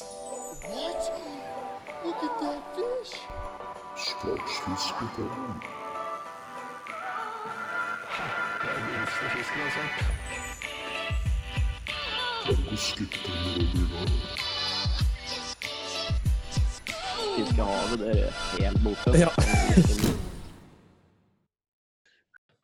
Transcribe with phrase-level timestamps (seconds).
[0.00, 1.12] What?
[2.04, 3.14] Look at that fish.
[3.96, 5.54] Sportsfiskepodden.
[17.36, 19.18] Fiskehavet, det er helt borte.
[19.18, 19.28] Ja.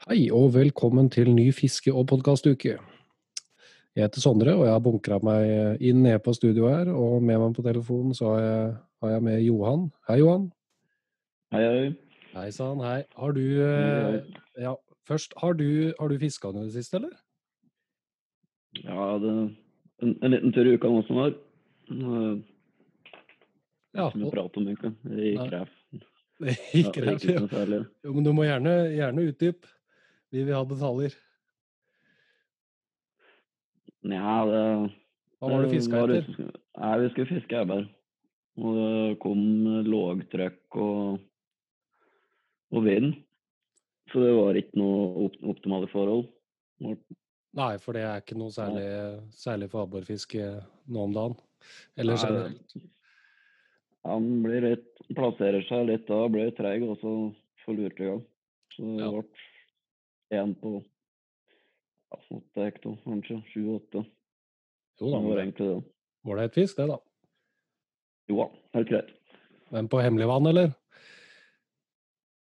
[0.09, 2.79] Hei og velkommen til ny fiske- og podkastuke.
[3.97, 6.91] Jeg heter Sondre, og jeg har bunkra meg inn ned på studio her.
[6.95, 8.69] Og med meg på telefonen så har jeg,
[9.03, 9.89] har jeg med Johan.
[10.09, 10.45] Hei, Johan.
[11.55, 11.89] Hei, hei.
[12.37, 13.01] Hei sann, hei.
[13.19, 14.21] Har du hei.
[14.63, 14.77] Ja,
[15.11, 15.67] først, har du,
[15.99, 17.17] har du fiska noe i det siste, eller?
[18.85, 19.33] Ja, det
[20.01, 21.35] en, en liten tur i uka nå som var.
[23.91, 24.07] Ja.
[24.13, 24.95] som vi og- prater om, egentlig.
[25.35, 25.51] Ikke
[26.41, 26.55] Ja, det.
[26.73, 27.83] ikke noe særlig.
[28.07, 29.67] Jo, men du må gjerne, gjerne utdype.
[30.33, 31.19] Vi vil ha detaljer.
[34.09, 34.65] Nja, det
[35.41, 36.53] Hva var det du fiska etter?
[36.81, 37.89] Nei, vi skulle fiske ebbær.
[38.61, 39.41] Og det kom
[39.87, 41.21] lågtrykk og,
[42.75, 43.15] og vind.
[44.11, 46.27] Så det var ikke noe optimale forhold.
[46.81, 48.87] Nei, for det er ikke noe særlig,
[49.37, 50.49] særlig for abborfiske
[50.91, 51.37] nå om dagen.
[52.01, 52.77] Eller generelt.
[54.09, 57.15] Han blir litt, plasserer seg litt da, blir treig, og så
[57.65, 58.23] får lurt i gang.
[58.75, 59.11] Så det Ja.
[59.13, 60.79] ble én på
[62.11, 63.41] ja, åtte hekto, kanskje.
[63.53, 64.05] Sju-åtte.
[65.01, 65.81] Jo Det da, var det egentlig det.
[66.29, 66.99] var det et fisk, det, da.
[68.31, 69.15] Jo da, helt greit.
[69.71, 70.73] Men på hemmelig vann, eller?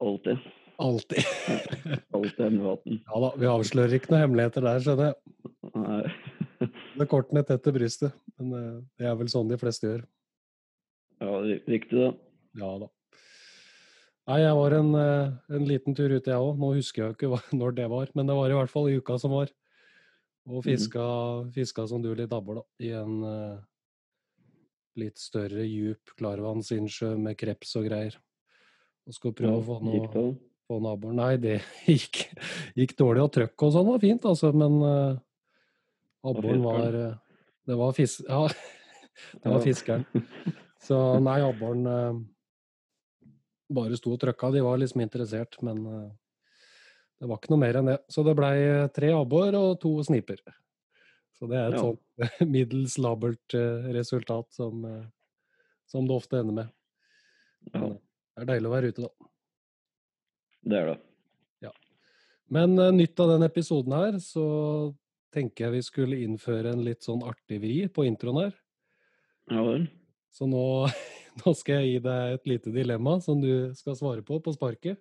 [0.00, 0.38] Alltid.
[0.78, 1.24] Alltid.
[2.14, 3.00] Alltid hemmelig vann.
[3.06, 5.16] Ja da, vi avslører ikke noen hemmeligheter der, skjønner jeg.
[5.76, 6.70] Nei.
[6.96, 8.14] Med kortene tett til brystet.
[8.38, 10.04] Men eh, det er vel sånn de fleste gjør.
[11.20, 12.10] Ja, ri- riktig det.
[12.60, 12.88] Ja da.
[14.26, 16.56] Nei, jeg var en, eh, en liten tur ute, jeg òg.
[16.58, 18.90] Nå husker jeg jo ikke hva, når det var, men det var i hvert fall
[18.90, 19.52] i uka som var.
[20.46, 21.04] Og fiska,
[21.54, 22.64] fiska som du litt abbor, da.
[22.86, 23.56] I en uh,
[24.98, 28.18] litt større, djup klarvannsinnsjø med kreps og greier.
[29.06, 30.26] Og skulle prøve å få noe
[30.66, 31.18] på naboen.
[31.18, 31.60] Nei, det
[31.90, 32.26] gikk,
[32.78, 33.26] gikk dårlig.
[33.26, 34.52] Og trøkk og sånn var fint, altså.
[34.54, 35.18] Men uh,
[36.26, 38.26] abboren var uh, Det var fisk...
[38.26, 38.46] Ja,
[39.42, 40.06] det var fiskeren.
[40.82, 42.18] Så nei, abboren eh,
[43.72, 44.52] bare sto og trøkka.
[44.54, 46.10] De var liksom interessert, men eh,
[47.20, 47.98] det var ikke noe mer enn det.
[48.12, 48.56] Så det blei
[48.94, 50.40] tre abbor og to sniper.
[51.36, 51.82] Så det er et Ja.
[51.84, 52.00] sånt
[52.54, 55.06] middels labert eh, resultat som, eh,
[55.90, 56.70] som det ofte ender med.
[57.74, 57.96] Ja, eh,
[58.36, 59.28] det er deilig å være ute, da.
[60.70, 60.96] det er det.
[61.66, 61.72] Ja.
[62.52, 64.46] Men eh, nytt av denne episoden her, så
[65.36, 68.54] tenker jeg vi skulle innføre en litt sånn artig vri på introen her.
[69.52, 69.88] Ja vel.
[70.32, 70.62] Så nå,
[71.42, 75.00] nå skal jeg gi deg et lite dilemma som du skal svare på på sparket.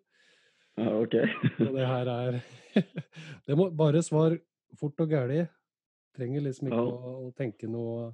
[0.76, 1.16] Ja, OK.
[1.60, 2.42] Det her er
[3.48, 4.36] Det må bare svar
[4.76, 5.46] fort og gæli.
[6.16, 6.96] Trenger liksom ikke Ja.
[7.12, 8.10] å, å tenke noe,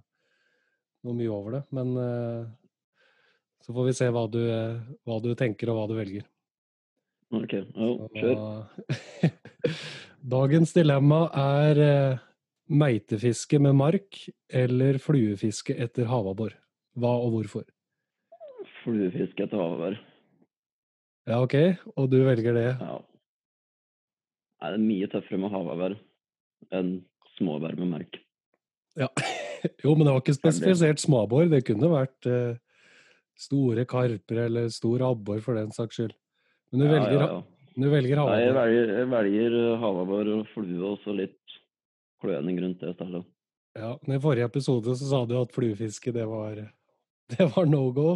[1.05, 1.63] noe mye over det.
[1.73, 2.45] Men uh,
[3.65, 4.41] så får vi se hva du,
[5.05, 6.27] hva du tenker og hva du velger.
[7.33, 7.53] OK.
[7.57, 9.35] Ja, kjør.
[10.35, 12.23] Dagens dilemma er uh,
[12.71, 16.53] meitefiske med mark eller fluefiske etter havabbor.
[16.99, 17.65] Hva og hvorfor?
[18.81, 19.99] Fluefiske etter havvær.
[21.29, 21.55] Ja, OK,
[21.95, 22.67] og du velger det.
[22.79, 22.97] Ja.
[24.61, 25.95] Nei, det er mye tøffere med havvær
[26.77, 26.91] enn
[27.37, 28.19] småbær med merk.
[28.99, 29.09] Ja.
[29.83, 31.45] Jo, men det var ikke spesifisert småabbor.
[31.51, 32.55] Det kunne vært eh,
[33.37, 36.15] store karper eller stor abbor for den saks skyld.
[36.73, 37.67] Men du Ja, velger, ja, ja.
[37.71, 41.37] Du velger Nei, jeg velger, jeg velger eh, havabbor og flue og så litt
[42.23, 43.21] kløning rundt det stedet.
[43.77, 46.57] Ja, men I forrige episode så sa du at fluefiske, det var,
[47.37, 48.07] det var no go.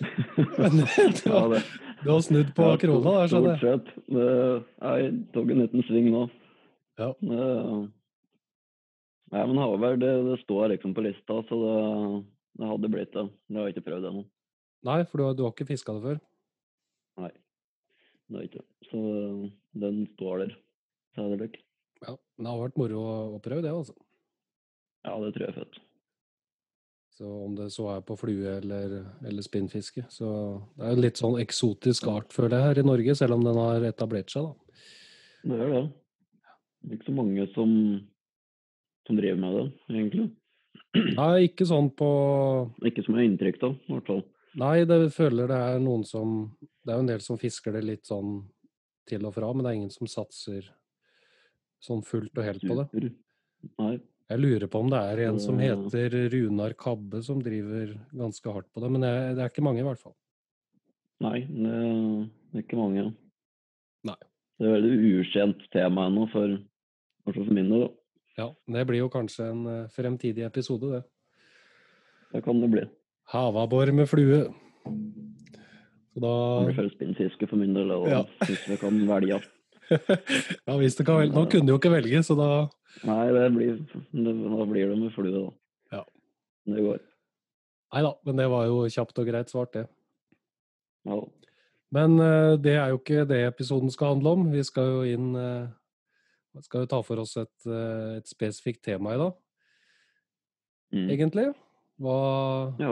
[0.58, 1.62] Men du, har- det,
[2.04, 3.60] du har snudd på ja, krona der, skjønner jeg.
[3.62, 4.08] Stort sett.
[4.08, 6.24] Det- Jeg tok en liten sving nå.
[7.00, 7.12] Ja.
[7.20, 7.92] Det-
[9.34, 11.78] Nei, men havvær, det, det står liksom på lista, så det,
[12.60, 13.24] det hadde blitt det.
[13.50, 14.20] Det har jeg ikke prøvd ennå.
[14.86, 16.20] Nei, for du har, du har ikke fiska det før?
[17.24, 18.62] Nei, det har jeg ikke.
[18.86, 19.00] Så
[19.82, 20.54] den står der.
[21.16, 21.58] Stadig vekk.
[22.06, 23.02] Ja, men det har vært moro
[23.34, 23.96] å prøve det, altså.
[25.08, 25.80] Ja, det tror jeg er fett.
[27.16, 30.04] Så om det så er på flue eller, eller spinnfiske.
[30.12, 30.28] Så
[30.76, 33.56] det er en litt sånn eksotisk art, føler jeg, her i Norge, selv om den
[33.56, 34.82] har etablert seg, da.
[35.46, 35.84] Det er det.
[36.82, 37.70] Det er ikke så mange som,
[39.08, 39.64] som driver med det,
[39.94, 40.26] egentlig.
[41.16, 42.08] Nei, ikke sånn på
[42.88, 44.22] Ikke som jeg har inntrykk av, i hvert fall.
[44.60, 47.82] Nei, det føler det er noen som Det er jo en del som fisker det
[47.84, 48.38] litt sånn
[49.06, 50.68] til og fra, men det er ingen som satser
[51.84, 53.10] sånn fullt og helt på det.
[53.78, 53.96] Nei.
[54.26, 58.66] Jeg lurer på om det er en som heter Runar Kabbe som driver ganske hardt
[58.74, 60.16] på det, men det er, det ikke mange i hvert fall.
[61.22, 63.04] Nei, det er ikke mange.
[64.06, 64.18] Nei.
[64.58, 66.56] Det er veldig ukjent tema ennå, for,
[67.28, 67.86] for min del.
[68.36, 71.02] Ja, det blir jo kanskje en eh, fremtidig episode, det.
[72.34, 72.82] Det kan det bli.
[73.32, 74.42] Havabbor med flue.
[76.12, 78.24] Så da Det blir førstespinnfiske for min del, og Ja.
[78.42, 79.38] hvis vi kan velge.
[79.90, 81.34] Ja, hvis det kan velge.
[81.36, 82.48] Nå kunne du jo ikke velge, så da
[83.06, 83.74] Nei, det blir,
[84.16, 85.98] nå blir det med flue, da.
[85.98, 86.04] Ja.
[86.72, 87.00] Det går.
[87.92, 89.82] Nei da, men det var jo kjapt og greit svart, det.
[91.06, 91.18] Ja.
[91.94, 94.46] Men eh, det er jo ikke det episoden skal handle om.
[94.50, 95.68] Vi skal jo inn eh,
[96.56, 99.34] vi skal jo ta for oss et, eh, et spesifikt tema i dag,
[100.94, 101.08] Mm.
[101.10, 101.44] egentlig.
[102.00, 102.16] Hva,
[102.78, 102.90] ja.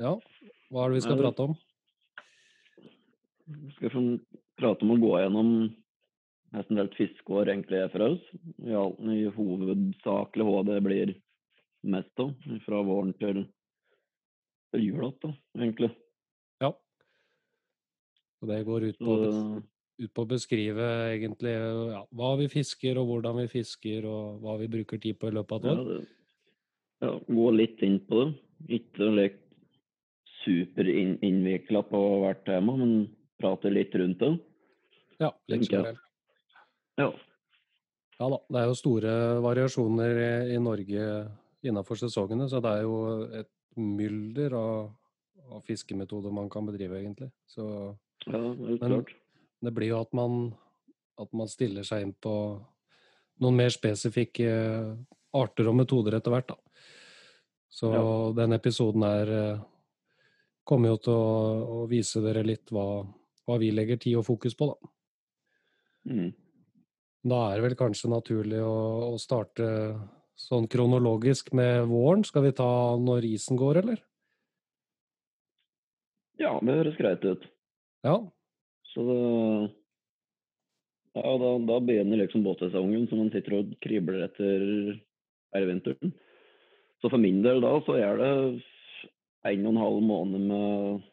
[0.00, 0.12] ja,
[0.72, 1.56] hva er det vi skal Ja, prate om?
[3.46, 4.06] Vi skal
[4.58, 5.50] prate om å gå gjennom
[6.56, 8.24] nesten helt fiskeår egentlig er for oss.
[8.64, 11.14] All, i hovedsakelig hva det blir
[11.86, 12.32] mest av.
[12.64, 13.44] Fra våren til,
[14.74, 15.92] til jul da, egentlig.
[16.64, 16.72] Ja.
[18.42, 19.62] Og det går ut Så, på,
[20.04, 24.58] ut på å beskrive egentlig ja, hva vi fisker, og hvordan vi fisker, og hva
[24.62, 25.90] vi bruker tid på i løpet av et ja, år.
[25.92, 26.00] det,
[27.06, 28.30] ja, gå litt inn på det.
[28.72, 29.42] Ikke like
[30.46, 32.92] superinnvikla på hvert tema, men
[33.40, 34.36] prate litt rundt det.
[35.20, 36.05] Ja, litt generelt.
[36.98, 37.10] Ja.
[38.18, 39.14] Ja da, det er jo store
[39.44, 41.08] variasjoner i, i Norge
[41.66, 42.94] innenfor sesongene, så det er jo
[43.42, 44.86] et mylder av,
[45.52, 47.28] av fiskemetoder man kan bedrive, egentlig.
[47.50, 47.66] Så
[48.26, 49.12] ja, helt Men- klart.
[49.62, 50.54] det blir jo at man,
[51.20, 52.32] at man stiller seg inn på
[53.44, 54.48] noen mer spesifikke
[55.36, 56.56] arter og metoder etter hvert, da.
[57.68, 58.32] Så Ja.
[58.32, 59.60] den episoden her eh,
[60.64, 63.04] kommer jo til å, å vise dere litt hva,
[63.44, 64.88] hva vi legger tid og fokus på, da.
[66.08, 66.32] Mm.
[67.26, 68.76] Da er det vel kanskje naturlig å,
[69.10, 69.66] å starte
[70.38, 72.22] sånn kronologisk med våren.
[72.26, 72.68] Skal vi ta
[73.00, 74.02] når isen går, eller?
[76.38, 77.48] Ja, det høres greit ut.
[78.06, 78.20] Ja.
[78.92, 79.18] Så det
[81.16, 84.64] Ja, da, da begynner liksom båtsesongen, så man sitter og kribler etter
[85.56, 86.12] hele vinteren.
[87.00, 88.32] Så for min del da, så er det
[89.48, 91.06] en og en halv måned med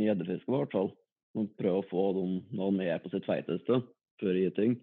[0.00, 0.92] med gjeddefiske, i hvert fall.
[1.36, 3.82] Man prøver å få dem når de er på sitt feiteste,
[4.20, 4.78] før gyting.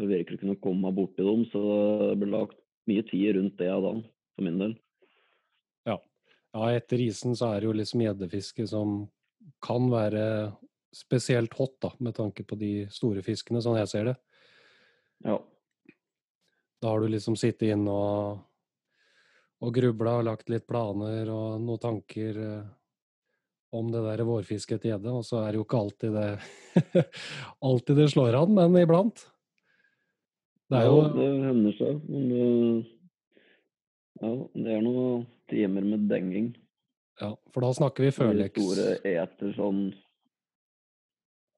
[0.00, 1.60] Det virker virkelig kunne komme borti dem, så
[2.08, 2.56] det ble lagt
[2.88, 3.92] mye tid rundt det da,
[4.34, 4.72] for min del.
[6.52, 9.04] ja, etter isen så er det jo liksom gjeddefiske som
[9.62, 10.24] kan være
[10.96, 14.16] spesielt hot, da, med tanke på de store fiskene, sånn jeg ser det.
[15.28, 15.36] Ja.
[16.80, 18.40] Da har du liksom sittet inne og,
[19.60, 22.62] og grubla og lagt litt planer og noen tanker eh,
[23.76, 27.04] om det der vårfisket etter gjedde, og så er det jo ikke alltid det
[27.68, 29.28] alltid det slår an, men iblant.
[30.70, 32.00] Det jo Ja, det hender seg.
[32.08, 32.86] Men det,
[34.20, 36.52] ja, det er noen timer med denging.
[37.20, 38.56] Ja, for da snakker vi førleks.
[38.62, 39.82] store eter sånn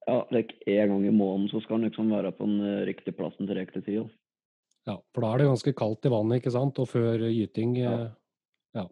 [0.07, 3.15] Ja, like en gang i måneden så skal den liksom være på den eh, riktige
[3.15, 4.09] plassen til riktig tid.
[4.85, 6.79] Ja, for da er det ganske kaldt i vannet, ikke sant?
[6.83, 7.93] Og før gyting Ja.
[7.93, 8.09] eh,
[8.75, 8.87] Ja.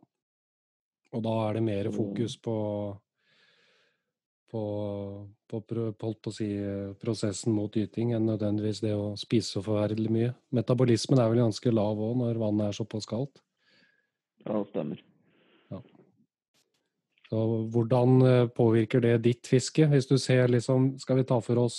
[1.11, 2.53] Og da er det mer fokus på
[4.51, 4.63] på,
[5.47, 6.49] på, på, si,
[6.99, 10.33] prosessen mot gyting enn nødvendigvis det å spise så forferdelig mye.
[10.55, 13.39] Metabolismen er vel ganske lav òg når vannet er såpass kaldt.
[14.43, 15.05] Ja, det stemmer.
[17.31, 19.85] Så hvordan eh, påvirker det ditt fiske?
[19.87, 21.77] Hvis du ser liksom Skal vi ta for oss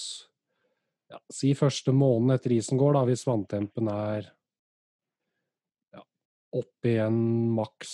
[1.12, 4.30] ja, Si første måneden etter isen går, da, hvis vanntempen er
[5.92, 6.00] ja,
[6.56, 7.20] opp igjen
[7.52, 7.92] maks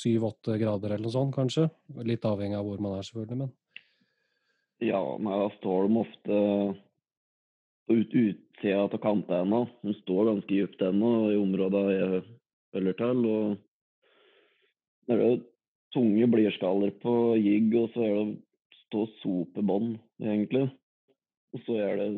[0.00, 1.68] syv-åtte grader eller noe sånt, kanskje.
[2.08, 3.52] Litt avhengig av hvor man er, selvfølgelig, men
[4.84, 6.40] Ja, men da står de ofte
[7.86, 9.66] på ut, utsida av kantene.
[9.82, 12.22] De står ganske dypt ennå i området jeg
[12.74, 13.22] følger til.
[13.30, 13.56] og
[15.06, 15.36] Det er jo
[15.94, 18.26] tunge blirskaller på jigg, og så er det
[18.86, 20.68] stå sopebånd, egentlig.
[21.54, 22.10] Og så er det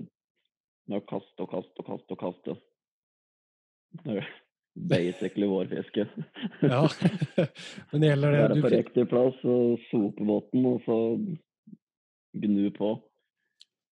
[0.89, 2.59] med å kaste og kaste og kaste og kaste.
[4.03, 4.31] Det er
[4.89, 6.07] basically vårfiske.
[6.63, 6.83] ja.
[7.93, 10.99] men gjelder det Være på riktig plass og sope båten, og så
[12.43, 12.91] gnu på.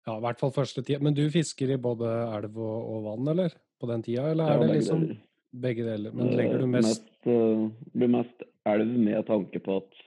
[0.07, 1.01] Ja, i hvert fall første tida.
[1.03, 3.55] Men du fisker i både elv og, og vann, eller?
[3.81, 5.23] På den tida, eller Ja, er det liksom deler.
[5.67, 6.13] begge deler?
[6.15, 10.03] Men Eh, legger du mest mest Det blir mest elv med tanke på at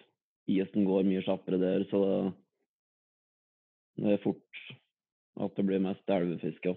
[0.49, 2.33] isen går mye kjappere der, så det,
[4.03, 4.61] det er fort
[5.39, 6.75] at det blir mest elvefiske.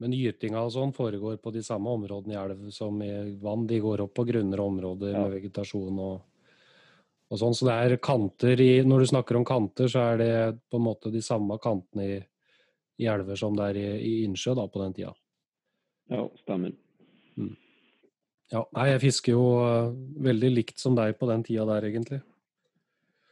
[0.00, 3.08] Men gytinga og sånn foregår på de samme områdene i elv som i
[3.42, 3.64] vann.
[3.66, 5.24] De går opp på grunnere områder Ja.
[5.24, 6.20] med vegetasjon og,
[7.28, 7.56] og sånn.
[7.56, 10.32] Så det er kanter i Når du snakker om kanter, så er det
[10.70, 12.18] på en måte de samme kantene i,
[13.02, 15.14] i elver som det er i, i innsjø da, på den tida.
[16.08, 16.72] Ja, stemmer.
[18.48, 19.90] Ja, nei, jeg fisker jo eh,
[20.24, 22.22] veldig likt som deg på den tida der, egentlig.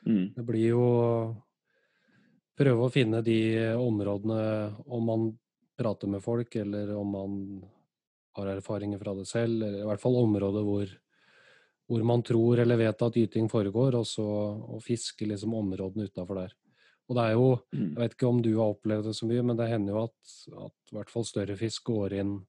[0.06, 0.34] Mm.
[0.36, 0.84] Det blir jo
[2.56, 3.40] prøve å finne de
[3.80, 4.42] områdene,
[4.86, 5.26] om man
[5.76, 7.40] prater med folk, eller om man
[8.36, 10.92] har erfaringer fra det selv, eller i hvert fall områder hvor,
[11.86, 16.42] hvor man tror eller vet at gyting foregår, og så og fiske liksom områdene utafor
[16.42, 16.54] der.
[17.08, 17.94] Og det er jo, Mm.
[17.94, 20.66] jeg vet ikke om du har opplevd det så mye, men det hender jo at,
[20.66, 22.46] at i hvert fall større fisk går inn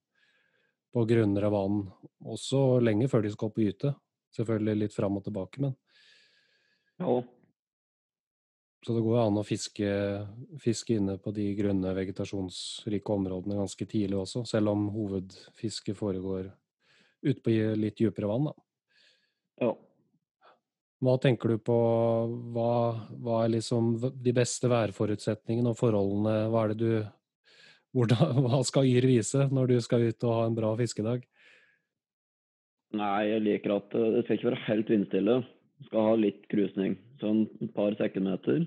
[0.92, 1.92] på grunnere vann
[2.24, 3.94] også lenge før de skal opp og gyte.
[4.34, 5.76] Selvfølgelig litt fram og tilbake, men
[6.98, 7.22] Ja,
[8.84, 9.88] så det går jo an å fiske,
[10.58, 16.52] fiske inne på de grunne vegetasjonsrike områdene ganske tidlig også, selv om hovedfisket foregår
[17.22, 18.52] ute på litt dypere vann, da.
[19.60, 19.74] Ja.
[20.98, 21.78] Hva tenker du på
[22.54, 22.72] hva,
[23.22, 26.48] hva er liksom de beste værforutsetningene og forholdene?
[26.50, 26.92] Hva er det du
[27.96, 31.22] hvordan, Hva skal Yr vise når du skal ut og ha en bra fiskedag?
[32.98, 35.38] Nei, jeg liker at eh, det skal ikke være helt vindstille.
[35.78, 36.96] Du skal ha litt krusning.
[37.22, 38.64] Sånn et par sekundmeter.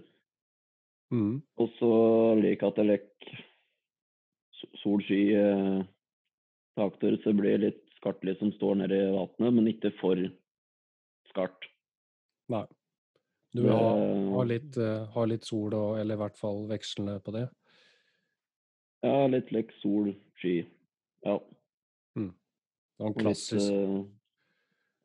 [1.11, 1.41] Mm.
[1.59, 1.93] Og så
[2.39, 3.39] liker jeg at det lekker
[4.83, 5.79] sol-sky eh,
[6.79, 10.21] takter, så det blir litt skartlys som står nede i vannet, men ikke for
[11.31, 11.69] skarpt.
[12.51, 12.65] Nei.
[13.51, 14.03] Du vil har,
[14.35, 14.77] ha, litt,
[15.15, 17.47] ha litt sol, og, eller i hvert fall vekslende på det.
[19.03, 20.61] Ja, litt like sol, sky.
[21.25, 21.39] Ja.
[23.01, 24.01] Det var en klassisk, eh,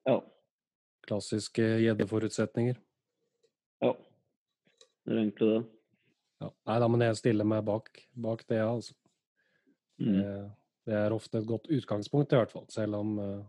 [0.04, 0.20] ja.
[1.00, 2.76] klassiske gjeddeforutsetninger.
[3.80, 3.94] Ja.
[5.06, 5.62] Det er egentlig det.
[6.44, 6.50] Ja.
[6.68, 8.92] Nei da, men jeg stiller meg bak, bak det, altså.
[9.96, 10.12] Mm.
[10.12, 10.34] Det,
[10.90, 12.66] det er ofte et godt utgangspunkt, i hvert fall.
[12.68, 13.40] Selv om eh,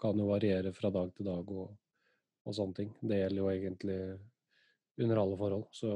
[0.00, 1.68] kan jo variere fra dag til dag og,
[2.44, 2.90] og sånne ting.
[3.00, 3.98] Det gjelder jo egentlig
[5.04, 5.66] under alle forhold.
[5.72, 5.92] Så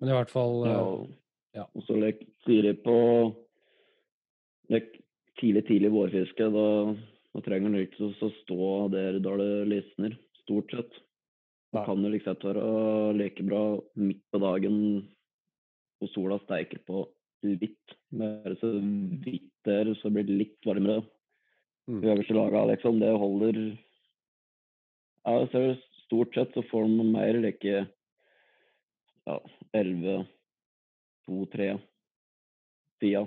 [0.00, 0.80] Men i hvert fall Ja.
[0.80, 1.16] eh,
[1.56, 1.66] ja.
[1.74, 2.96] Og så lek tidlig på
[4.68, 4.92] lek
[5.40, 6.50] tidlig, tidlig vårfiske.
[6.52, 6.68] Da,
[7.34, 11.02] da trenger du ikke å stå der da det lysner, stort sett.
[11.74, 14.78] Da kan du liksom være like bra midt på dagen
[16.00, 17.04] og sola steiker på
[17.44, 17.96] litt.
[18.16, 18.70] Bare så
[19.24, 21.02] vidt der, så blir det litt varmere.
[21.88, 22.00] Mm.
[22.02, 23.58] Øverste laga, liksom, det holder
[25.26, 27.86] Ja, ser stort sett så får de mer like
[29.26, 29.36] ja,
[29.74, 30.26] 11,
[31.26, 31.68] 2, 3
[33.00, 33.24] tida.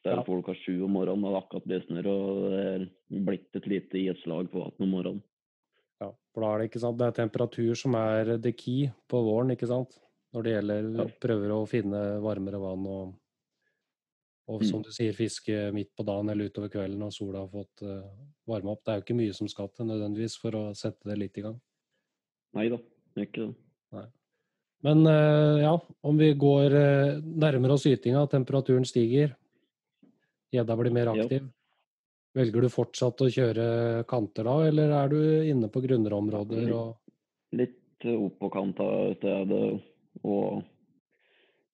[0.00, 0.22] Stedet Ja.
[0.26, 2.88] folk klokka sju om morgenen og det akkurat lysner og det er
[3.24, 5.22] blitt et lite islag på vannet om morgenen.
[6.00, 9.22] Ja, for da er det ikke sant, det er temperatur som er the key på
[9.26, 9.98] våren, ikke sant?
[10.34, 11.06] Når det gjelder Ja.
[11.20, 13.14] prøver å finne varmere vann og,
[14.48, 14.84] og som Mm.
[14.84, 18.04] du sier, fiske midt på dagen eller utover kvelden når sola har fått uh,
[18.48, 18.80] varme opp.
[18.84, 21.44] Det er jo ikke mye som skal til nødvendigvis for å sette det litt i
[21.44, 21.58] gang.
[22.56, 22.78] Nei da,
[23.14, 24.06] det er ikke det.
[24.86, 25.74] Men uh, ja,
[26.06, 29.34] om vi går uh, nærmere oss ytinga, temperaturen stiger,
[30.54, 31.24] gjedda blir mer Ja.
[31.24, 31.48] aktiv.
[32.38, 36.70] Velger du fortsatt å kjøre kanter da, eller er du inne på grunnere områder?
[36.76, 36.96] Og,
[37.56, 39.80] Litt eh, opp på kanta av stedet
[40.22, 40.62] og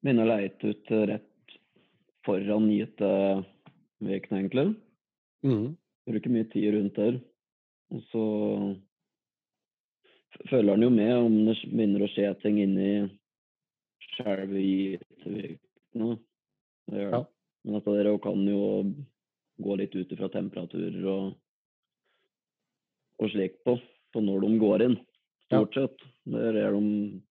[0.01, 1.29] begynne å leite ut eh, rett
[2.25, 4.67] foran gyteveken, egentlig.
[5.45, 5.75] Mm.
[6.09, 7.21] Bruker mye tid rundt der.
[7.95, 8.25] Og så
[10.51, 12.91] følger han jo med om det begynner å skje ting inni
[14.17, 16.17] selve gytevikene.
[16.91, 17.21] Det gjør det.
[17.21, 17.25] Ja.
[17.65, 18.65] Men dette der kan jo
[19.65, 21.29] gå litt ut ifra temperaturer og,
[23.23, 23.79] og slikt på,
[24.13, 24.97] på når de går inn,
[25.47, 26.05] stort sett.
[26.29, 27.23] Der er de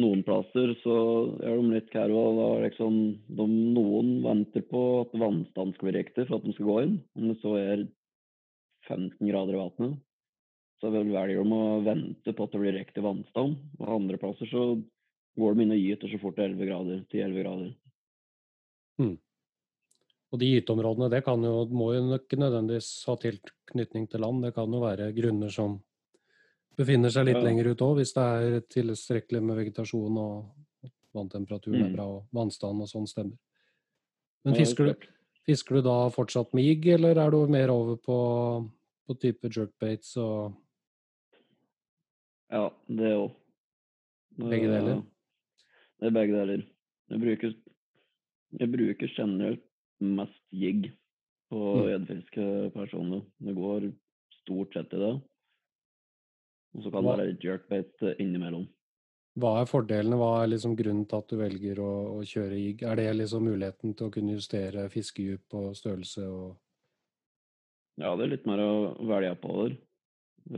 [0.00, 0.94] noen plasser så
[1.44, 2.14] er de litt er
[2.64, 2.96] liksom,
[3.28, 3.46] de,
[3.76, 6.96] noen venter på at vannstanden skal bli riktig for at de skal gå inn.
[7.14, 7.84] Om det så er
[8.88, 10.00] 15 grader i vannet,
[10.82, 13.54] så velger de å vente på at det blir riktig vannstand.
[13.80, 14.66] Og andre plasser så
[15.38, 17.70] går de inn og gyter så fort det er 11 grader, 10-11 grader.
[20.34, 24.42] og de gyteområdene, det jo, må jo ikke nødvendigvis ha tilknytning til land.
[24.42, 25.78] Det kan jo være grunner som
[26.76, 27.42] befinner seg litt Ja.
[27.42, 31.96] lenger ut òg, hvis det er tilstrekkelig med vegetasjon og vanntemperaturen er Mm.
[31.96, 33.38] bra og vannstanden og sånn stemmer.
[34.44, 34.94] Men er fisker du,
[35.46, 38.70] fisker du da fortsatt jigg, eller er du mer over på,
[39.08, 40.54] på type jerkbaits og
[42.50, 43.32] Ja, det òg.
[44.38, 45.02] Begge deler?
[46.00, 46.66] Det er begge deler.
[47.10, 47.54] Jeg bruker,
[48.60, 49.62] jeg bruker generelt
[50.00, 50.92] mest jigg
[51.50, 52.06] på Mm.
[52.06, 52.70] personer.
[52.72, 53.24] personlig.
[53.40, 53.92] Det går
[54.42, 55.22] stort sett i det.
[56.74, 58.66] Og så kan det være jerkbait eh, innimellom.
[59.38, 60.18] Hva er fordelene?
[60.18, 62.84] Hva er liksom grunnen til at du velger å, å kjøre jigg?
[62.86, 66.52] Er det liksom muligheten til å kunne justere fiskedyp og størrelse og
[67.98, 68.70] Ja, det er litt mer å
[69.06, 69.74] velge der,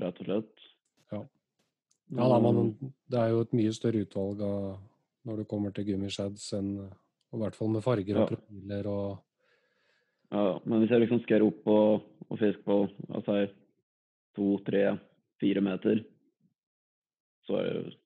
[0.00, 0.66] rett og slett.
[1.12, 1.22] Ja.
[2.16, 2.70] Ja da, man,
[3.12, 4.76] det er jo et mye større utvalg av
[5.26, 8.36] når du kommer til gummishads enn og I hvert fall med farger og Ja.
[8.36, 9.08] profiler og
[10.32, 12.78] Ja, men hvis jeg liksom skal opp og, og fiske på
[13.14, 13.46] altså,
[14.36, 14.98] to, tre,
[15.42, 16.00] fire meter,
[17.46, 17.96] så er det,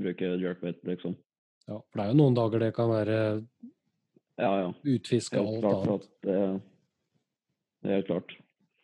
[0.00, 1.16] bruker jeg jerkbait, liksom.
[1.68, 3.16] Ja, for det er jo noen dager det kan være
[4.40, 4.68] Ja, ja.
[4.94, 6.06] utfiske og alt annet.
[6.26, 6.38] det,
[7.84, 8.36] det er klart.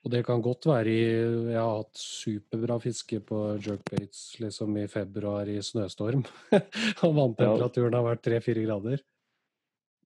[0.07, 0.99] Og det kan godt være i
[1.51, 6.23] Jeg har hatt superbra fiske på jerkbaits liksom i februar i snøstorm.
[7.03, 9.03] og vanntemperaturen har vært tre-fire grader.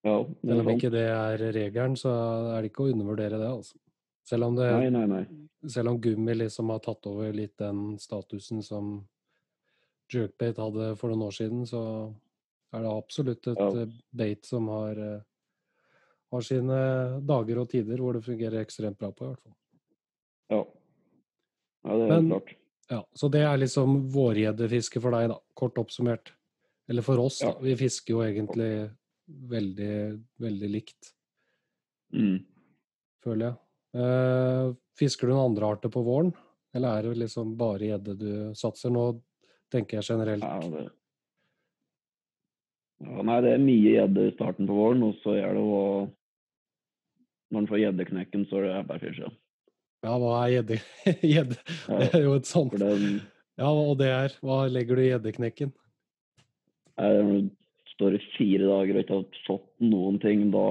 [0.00, 2.08] Ja, Selv om ikke det er regelen, så
[2.54, 3.76] er det ikke å undervurdere det, altså.
[4.24, 5.24] Selv om, det, Nei, nei, nei.
[5.68, 9.08] selv om gummi liksom har tatt over litt den statusen som
[10.12, 11.80] jerkbait hadde for noen år siden, så
[12.74, 13.86] er det absolutt et Ja.
[14.12, 15.20] bait som har, eh,
[16.32, 19.56] har sine dager og tider hvor det fungerer ekstremt bra på, i hvert fall.
[20.50, 20.64] Ja.
[21.84, 22.54] ja, det er Men- klart.
[22.90, 26.32] Ja, Så det er liksom vårgjeddefiske for deg, da, kort oppsummert.
[26.88, 27.52] Eller for oss, da.
[27.60, 28.90] Vi fisker jo egentlig
[29.30, 31.12] veldig, veldig likt,
[32.12, 32.44] Mm.
[33.22, 33.56] føler jeg.
[33.96, 36.30] Eh, fisker du noen andre arter på våren,
[36.74, 38.92] eller er det liksom bare gjedde du satser?
[38.94, 39.04] Nå
[39.72, 40.44] tenker jeg generelt.
[40.46, 40.86] Ja, det...
[43.06, 45.84] ja, nei, det er mye gjedde i starten på våren, og så er det å
[47.50, 49.30] Når en får gjeddeknekken, så er det bare fiske.
[50.06, 50.76] Ja, hva er gjedde?
[51.34, 51.56] Gjedde
[51.88, 53.20] Ja, Det er jo et sånt den
[53.60, 55.74] Ja, og det er Hva legger du i gjeddeknekken?
[57.00, 57.50] når du
[57.94, 60.64] står i fire dager og ikke har fått noen ting, da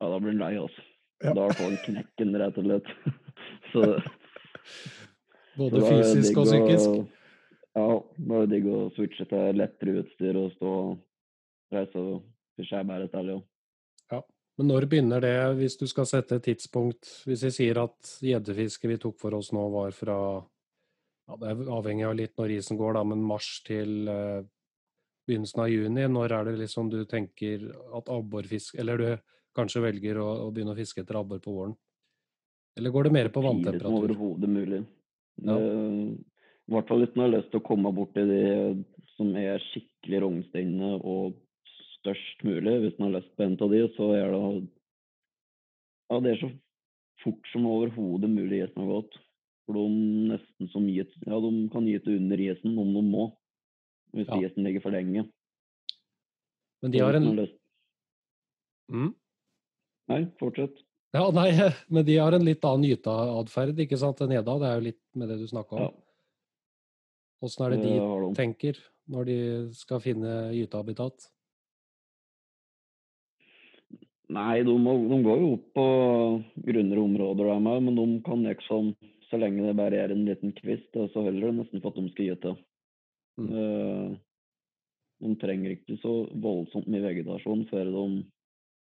[0.00, 0.84] Ja, da blir en lei, altså.
[1.20, 1.34] Ja.
[1.36, 2.90] Da får han knekken, rett og slett.
[3.72, 3.84] så,
[5.54, 7.16] så Både er fysisk og å- psykisk?
[7.76, 7.86] Ja,
[8.16, 12.22] da er det digg å switche til lettere utstyr og stå og reise og
[12.58, 14.20] fiske bare et sted, ja.
[14.58, 18.90] Men når begynner det, hvis du skal sette et tidspunkt Hvis vi sier at gjeddefisket
[18.90, 20.16] vi tok for oss nå var fra
[21.30, 24.42] ja, Det er avhengig av litt når isen går, da, men mars til eh,
[25.30, 26.04] begynnelsen av juni.
[26.10, 29.08] Når er det liksom du tenker at abborfisk Eller du
[29.56, 31.76] kanskje velger å, å begynne å fiske etter abbor på våren?
[32.78, 33.86] Eller går det mer på vanntemperatur?
[33.88, 34.82] som er overhodet mulig.
[35.42, 35.58] Ja.
[35.58, 36.18] Det-
[36.70, 38.84] I hvert fall hvis man har lyst til å komme borti de
[39.16, 41.34] som er skikkelig rognsteinende og
[41.98, 42.76] størst mulig.
[42.84, 44.68] Hvis man har lyst på en av de, så er det
[46.10, 46.50] Ja, det er så
[47.22, 49.18] fort som overhodet mulig isen har gått.
[49.66, 49.84] For de
[50.32, 53.36] nesten som gitt, ja, de kan gyte under isen om de må.
[54.14, 54.40] Hvis Ja.
[54.48, 55.28] isen ligger for lenge.
[56.82, 57.48] Men de har en
[58.90, 59.14] mm?
[60.10, 60.80] Nei, fortsett.
[61.14, 61.48] Ja, nei,
[61.94, 64.56] men de har en litt annen gyteatferd, ikke sant, enn edda.
[64.62, 65.98] Det er jo litt med det du snakka Ja, om.
[67.46, 68.32] Åssen er det de det de.
[68.36, 69.36] tenker når de
[69.74, 71.30] skal finne gytehabitat?
[74.30, 75.86] Nei, de, de går jo opp på
[76.68, 78.92] grunnere områder der med, men de kan liksom
[79.30, 82.10] Så lenge det bare er en liten kvist, så holder det nesten for at de
[82.10, 82.50] skal gyte.
[83.38, 83.50] Mm.
[83.54, 84.14] Eh,
[85.22, 88.04] de trenger ikke så voldsomt mye vegetasjon før de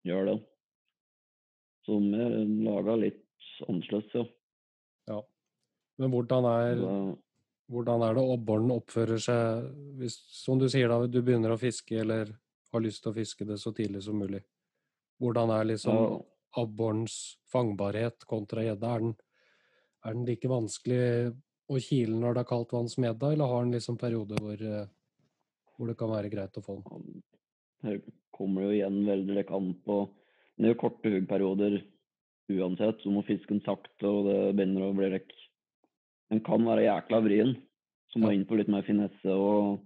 [0.08, 0.36] gjør det.
[1.90, 3.24] De er laga litt
[3.66, 4.24] annerledes, ja.
[5.10, 5.18] Ja.
[6.00, 6.84] Men hvordan er,
[7.70, 9.66] hvordan er det abboren oppfører seg
[10.00, 12.30] hvis, som du sier da, du begynner å fiske eller
[12.72, 14.40] har lyst til å fiske det så tidlig som mulig?
[15.20, 16.20] Hvordan er liksom ja,
[16.62, 17.16] abborens
[17.52, 18.86] fangbarhet kontra gjedde?
[18.94, 19.18] Er, den-
[20.06, 21.02] er den like vanskelig
[21.70, 24.62] å kile når det er kaldt vann som gjedda, eller har den liksom perioder hvor,
[25.76, 27.20] hvor det kan være greit å få den?
[27.84, 28.00] Her
[28.34, 29.98] kommer det jo igjen veldig an på
[30.60, 31.78] Det er jo korte huggperioder
[32.52, 35.30] uansett, så må fisken sakte, og det begynner å bli rekk.
[36.28, 37.54] Den kan være jækla vrien,
[38.12, 39.32] så må inn på litt mer finesse.
[39.32, 39.80] og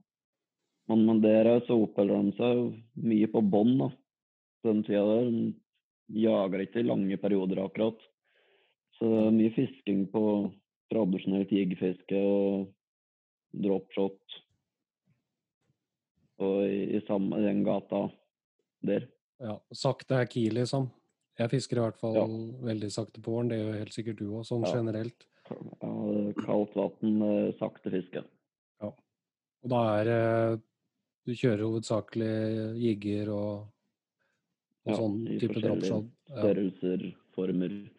[0.91, 2.65] Men, men der er så oppholder de seg
[3.07, 3.89] mye på bånn da,
[4.61, 5.31] på den tida der.
[6.11, 8.03] De jager ikke i lange perioder akkurat.
[8.99, 10.27] Så det er mye fisking på
[10.91, 12.67] tradisjonelt jiggfiske og
[13.63, 14.41] dropshot.
[16.43, 18.09] Og i, i samme den gata
[18.83, 19.07] der.
[19.41, 20.91] Ja, sakte er key, liksom.
[21.39, 22.27] Jeg fisker i hvert fall Ja.
[22.27, 24.73] veldig sakte på våren, det gjør helt sikkert du òg, sånn Ja.
[24.73, 25.27] generelt.
[25.51, 28.25] Ja, kaldt vann, sakte fiske.
[28.81, 28.89] Ja.
[29.63, 30.63] Og da er det
[31.27, 33.61] Du kjører hovedsakelig jigger og,
[34.85, 36.11] og Ja, sånn i type forskjellige dropshot.
[36.29, 36.35] Ja.
[36.43, 37.91] Størrelser, former.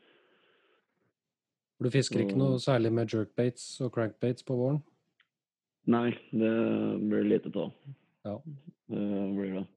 [1.81, 4.83] Du fisker ikke noe særlig med jerkbaits og crankbaits på våren?
[5.87, 6.53] Nei, det
[7.01, 7.73] blir lite av.
[8.23, 8.37] Ja.
[8.89, 9.67] Det blir det.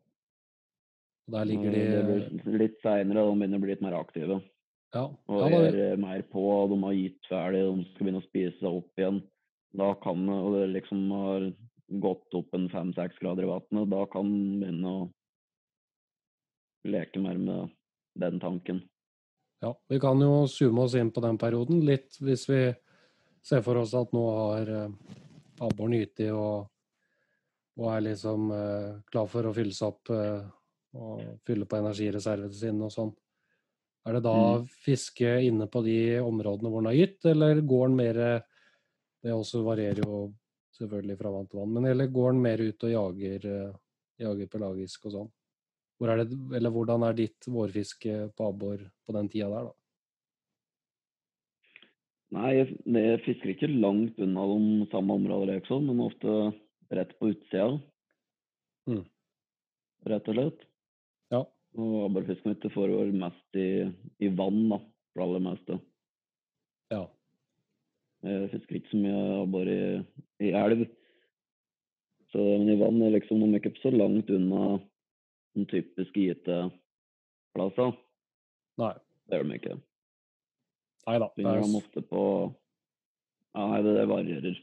[1.28, 4.40] Og Der ligger de litt seinere, de begynner å bli litt mer aktive.
[4.96, 8.22] Ja, Og ja er da, eh, mer på, de har gitt ferdig, de skal begynne
[8.22, 9.18] å spise seg opp igjen.
[9.76, 11.50] Da kan og det liksom har
[12.00, 15.02] gått opp en fem-seks grader i vannet, da kan en begynne å
[16.88, 17.76] leke mer med
[18.16, 18.82] den tanken.
[19.60, 22.74] ja, vi kan jo zoome oss inn på den perioden litt, hvis vi
[23.42, 24.92] ser for oss at nå har eh,
[25.60, 26.68] abboren gytt og,
[27.76, 30.46] og er liksom eh, klar for å fylle seg opp eh,
[30.94, 33.14] og fylle på energireservene sine og sånn.
[34.07, 34.68] Er det da Mm.
[34.85, 38.44] fiske inne på de områdene hvor den har gytt, eller går den mer
[39.20, 40.33] Det også varierer jo
[40.79, 43.72] selvfølgelig fra vann til vann, men eller går den mer ut og jager, eh,
[44.20, 45.31] jager pelagisk og sånn?
[45.98, 49.74] Hvor er det, eller hvordan er ditt vårfiske på abbor på den tida der, da?
[52.38, 56.55] Nei, jeg, jeg fisker ikke langt unna de samme områdene, men ofte
[56.92, 57.81] rett på utsida.
[58.87, 59.05] Mm.
[60.12, 60.67] Rett og slett.
[61.76, 63.87] Og abborfisken mitt foregår mest i,
[64.24, 64.78] i vann, da,
[65.12, 65.78] for det aller meste.
[66.94, 67.02] Ja.
[68.26, 69.81] Jeg fisker ikke så mye abbor i,
[70.42, 70.87] i elv.
[72.33, 74.78] Så, men i vann er liksom de ikke så langt unna
[75.57, 77.94] den typiske gyteplassen.
[78.81, 78.94] Nei.
[79.28, 79.76] Det gjør de ikke.
[81.09, 81.28] Nei da.
[81.37, 82.22] Finner er, dem ofte på
[83.57, 84.59] Ja, nei, det, det varierer.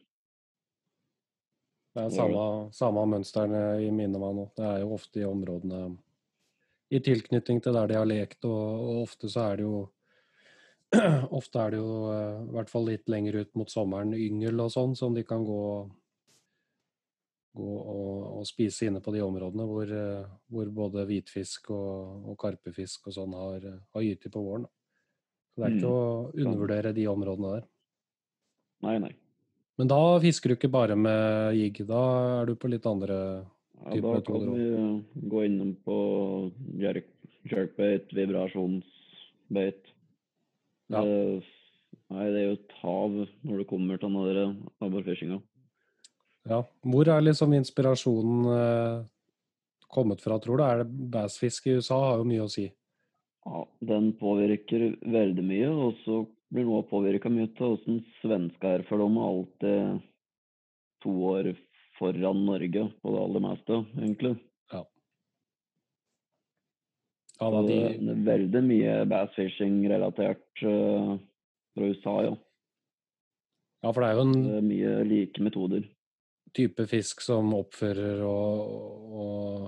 [1.96, 2.44] det er samme,
[2.76, 4.50] samme mønsterne i meg nå.
[4.58, 5.96] Det er jo ofte i områdene
[6.94, 9.84] i tilknytning til der de har lekt, og, og ofte så er det jo
[11.40, 14.70] Ofte er det jo eh, i hvert fall litt lenger ut mot sommeren yngel og
[14.72, 15.64] sånn som de kan gå,
[17.58, 22.38] gå og, og spise inne på de områdene hvor, eh, hvor både hvitfisk og, og
[22.40, 23.66] karpefisk og sånn har,
[23.98, 24.70] har gytet på våren.
[25.52, 27.68] Så det er ikke Mm, å undervurdere de områdene der.
[28.86, 29.14] Nei, nei.
[29.80, 32.02] Men da fisker du ikke bare med jigg, da
[32.42, 33.18] er du på litt andre
[33.84, 34.94] Ja, da kan vi eh,
[35.30, 35.98] gå innom på
[36.82, 37.10] jerk,
[37.52, 39.92] jerkbait, vibrasjonsbait.
[40.94, 41.02] Ja.
[41.02, 41.42] Det,
[42.14, 44.80] nei, det er jo et hav når det kommer til den abborfishinga.
[44.88, 45.42] abborfiskinga.
[46.46, 46.62] Ja.
[46.86, 49.06] Hvor er liksom inspirasjonen eh,
[49.90, 50.66] kommet fra, tror du?
[50.66, 52.68] Er det bassfiske i USA har jo mye å si.
[53.46, 58.86] Ja, den påvirker veldig mye, og så blir noe påvirka mye av åssen svenska er,
[58.88, 60.04] for de er alltid
[61.06, 61.52] to år
[62.00, 64.34] foran Norge på det aller meste, egentlig.
[64.74, 64.82] Ja,
[67.40, 71.16] ja da, de, det er veldig mye bassfishing-relatert uh,
[71.76, 72.36] fra USA, ja.
[73.86, 75.90] ja, for det er jo en Det er mye like metoder.
[76.56, 78.70] type fisk som oppfører og,
[79.24, 79.66] og,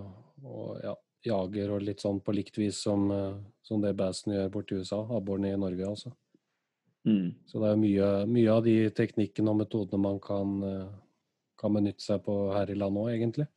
[0.48, 0.96] og ja,
[1.28, 3.36] jager og litt sånn på likt vis som, eh,
[3.66, 5.02] som det bassen gjør borti USA.
[5.18, 6.14] Abboren i Norge, altså.
[7.08, 7.34] Mm.
[7.48, 10.88] Så det er mye, mye av de teknikkene og metodene man kan, eh,
[11.58, 13.48] kan benytte seg på her i landet òg, egentlig.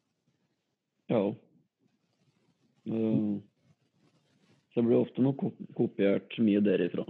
[1.10, 1.22] Ja.
[2.86, 3.34] Eh,
[4.70, 7.04] så det blir ofte noe kopiert mye derifra.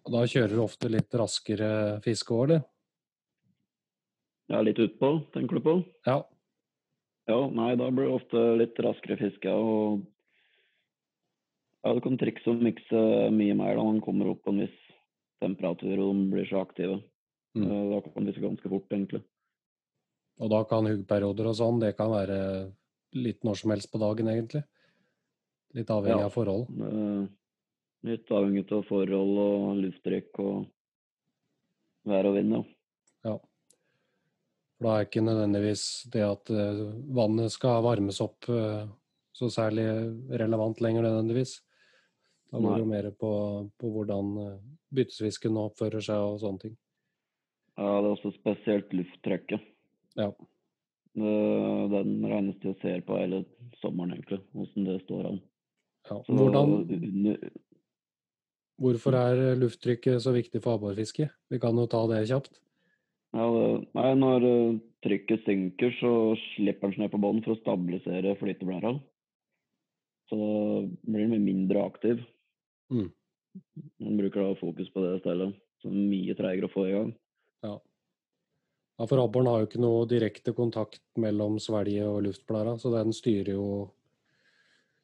[0.00, 1.70] Og da kjører du ofte litt raskere
[2.04, 2.62] fiske òg, eller?
[4.50, 5.74] Ja, litt utpå, tenker du på?
[6.08, 6.24] Ja.
[7.30, 9.52] Ja, nei, da blir det ofte litt raskere fiske.
[9.52, 10.00] Og
[11.84, 14.80] ja, du kan trikse og mikse mye mer da man kommer opp på en viss
[15.40, 16.98] temperatur og de blir så aktive.
[17.56, 17.66] Mm.
[17.66, 19.22] Eh, Da kan det ganske fort, egentlig.
[20.40, 22.72] Og da kan huggperioder og sånn, det kan være
[23.12, 24.64] litt når som helst på dagen, egentlig.
[25.74, 26.26] Litt avhengig Ja.
[26.26, 26.68] av forhold.
[26.80, 27.28] Eh,
[28.02, 30.66] Litt avhengig av forhold og lufttrykk og
[32.06, 32.64] vær og vind, ja.
[33.24, 33.38] Ja.
[34.78, 39.84] For da er ikke nødvendigvis det at eh, vannet skal varmes opp så særlig
[40.30, 41.60] relevant lenger nødvendigvis.
[42.50, 44.60] Da går det mer på, på hvordan
[44.90, 46.76] byttesvisken oppfører seg og sånne ting.
[47.80, 49.62] Ja, det er også spesielt lufttrykket.
[50.20, 50.28] Ja.
[51.16, 53.42] Den regnes til å se på hele
[53.80, 55.38] sommeren, egentlig, hvordan det står an.
[56.10, 56.18] ja.
[56.26, 57.36] Så Hvordan,
[58.80, 61.30] hvorfor er lufttrykket så viktig for abborfiske?
[61.50, 62.60] Vi kan jo ta det kjapt.
[63.30, 63.64] Ja, det,
[63.94, 66.12] nei, når eh, trykket synker, så
[66.56, 68.96] slipper den ned på bånn for å stabilisere flyteblæra.
[70.30, 70.52] Så da
[71.06, 72.20] blir den mindre aktiv.
[72.92, 73.08] Mm.
[74.02, 75.52] Man bruker da fokus på det stedet.
[75.80, 77.14] Så mye treigere å få i gang.
[77.62, 77.74] Ja.
[78.98, 83.12] ja, for abboren har jo ikke noe direkte kontakt mellom svelget og luftblæra, så den
[83.16, 83.66] styrer jo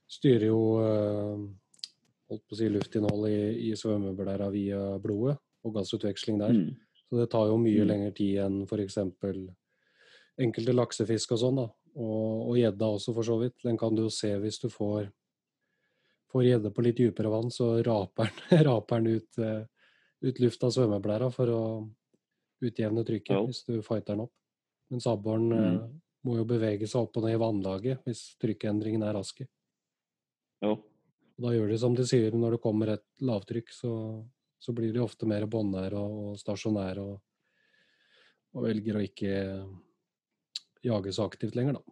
[0.07, 1.45] styrer jo eh,
[2.31, 6.55] holdt på å si luftinnholdet i, i svømmeblæra via blodet og gassutveksling der.
[6.55, 6.75] Mm.
[7.07, 7.89] Så det tar jo mye Mm.
[7.91, 8.99] lengre tid enn f.eks.
[10.39, 11.69] enkelte laksefisk og sånn, da.
[11.97, 13.57] Og og gjedda også, for så vidt.
[13.65, 15.11] Den kan du jo se hvis du får
[16.33, 19.65] får gjedde på litt dypere vann, så raper den, raper den ut, eh,
[20.27, 21.63] ut av svømmeblæra for å
[22.63, 23.43] utjevne trykket Ja.
[23.45, 24.33] hvis du fighter den opp.
[24.91, 25.75] Mens abboren Mm.
[25.75, 25.89] eh,
[26.25, 29.41] må jo bevege seg opp og ned i vannlaget hvis trykkendringen er rask.
[30.63, 30.77] Ja.
[31.39, 34.25] Da gjør de som de sier, når det kommer et lavtrykk, så,
[34.59, 37.21] så blir de ofte mer båndnære og, og stasjonære og,
[38.57, 39.35] og velger å ikke
[40.87, 41.83] jage så aktivt lenger, da.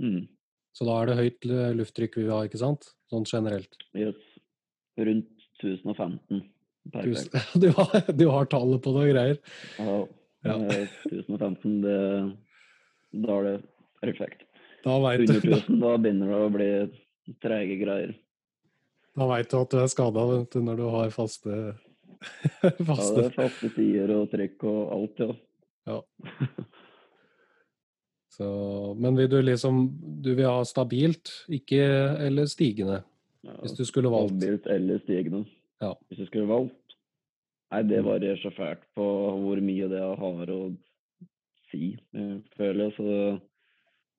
[0.00, 0.28] Mm.
[0.72, 2.90] Så da er det høyt lufttrykk vi vil ha, ikke sant?
[3.10, 3.74] Sånn generelt.
[3.94, 4.16] Yes.
[4.98, 5.30] Rundt
[5.62, 6.42] 1015.
[6.92, 7.36] Perfekt.
[7.62, 9.38] du, har, du har tallet på noe greier.
[9.78, 9.98] Ja.
[10.46, 10.54] Ja.
[10.56, 11.96] eh, 1015, det,
[13.26, 13.56] da er det
[14.00, 14.46] perfekt.
[14.84, 16.68] Da veit Under du, 1000, da begynner det å bli
[17.44, 18.14] treige greier.
[19.20, 20.24] da vet du at du er skada
[20.64, 21.58] når du har faste,
[22.64, 25.20] Ja, det er faste tider og trykk og alt,
[25.88, 26.00] ja.
[28.36, 28.48] så,
[29.00, 29.78] Men vil du liksom
[30.22, 31.80] Du vil ha stabilt, ikke
[32.28, 33.02] eller stigende?
[33.44, 34.36] ja Hvis du skulle valgt.
[34.36, 35.44] Stabilt eller stigende.
[35.80, 35.94] Ja.
[36.08, 36.96] Hvis du skulle valgt.
[37.70, 39.04] Nei, det varierer så fælt på
[39.44, 40.58] hvor mye det har å
[41.70, 42.96] si, jeg føler jeg.
[42.96, 43.40] Så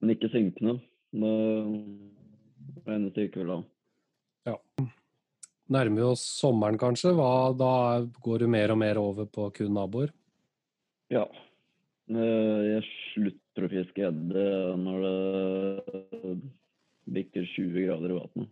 [0.01, 0.79] men ikke synkende.
[1.11, 3.59] Det eneste jeg ikke vil ha.
[4.49, 4.55] Ja.
[5.71, 7.13] Nærmer vi oss sommeren, kanskje?
[7.15, 7.73] Hva, da
[8.23, 10.09] går du mer og mer over på kun naboer?
[11.13, 11.27] Ja.
[12.11, 14.47] Eh, Jeg slutter å fiske edde
[14.81, 16.33] når det
[17.11, 18.51] bikker 20 grader i vannet.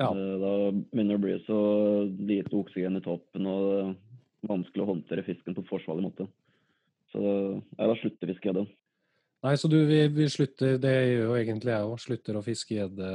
[0.00, 0.10] Ja.
[0.10, 1.60] Eh, Da begynner det å bli så
[2.32, 3.96] lite oksygen i toppen og
[4.48, 6.28] vanskelig å håndtere fisken på forsvarlig måte.
[7.12, 8.66] Så ja, da slutter å.
[9.40, 12.76] Nei, så du, vi, vi slutter, det gjør jo egentlig jeg òg, slutter å fiske
[12.76, 13.10] gjedde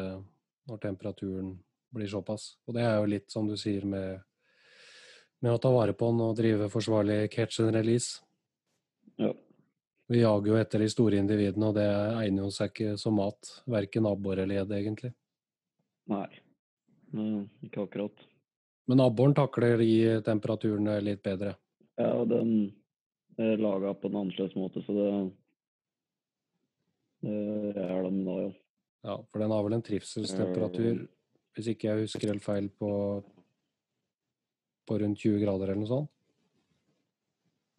[0.70, 1.52] når temperaturen
[1.94, 2.56] blir såpass.
[2.66, 4.22] Og det er jo litt som du sier med,
[5.46, 8.22] med å ta vare på den og drive forsvarlig catch and release.
[9.22, 9.32] Ja.
[10.10, 11.86] Vi jager jo etter de store individene, og det
[12.26, 13.54] egner jo seg ikke som mat.
[13.70, 15.14] Verken abbor eller gjedde, egentlig.
[16.10, 16.28] Nei,
[17.22, 18.26] eh, ikke akkurat.
[18.88, 21.56] Men abboren takler de temperaturene litt bedre.
[21.98, 22.52] Ja, og den
[23.42, 25.10] er laga på en annerledes måte, så det
[27.26, 28.52] det er den da, ja.
[29.06, 31.06] Ja, for den har vel en trivselstemperatur,
[31.56, 32.92] hvis ikke jeg husker helt feil, på,
[34.90, 36.12] på rundt 20 grader eller noe sånt.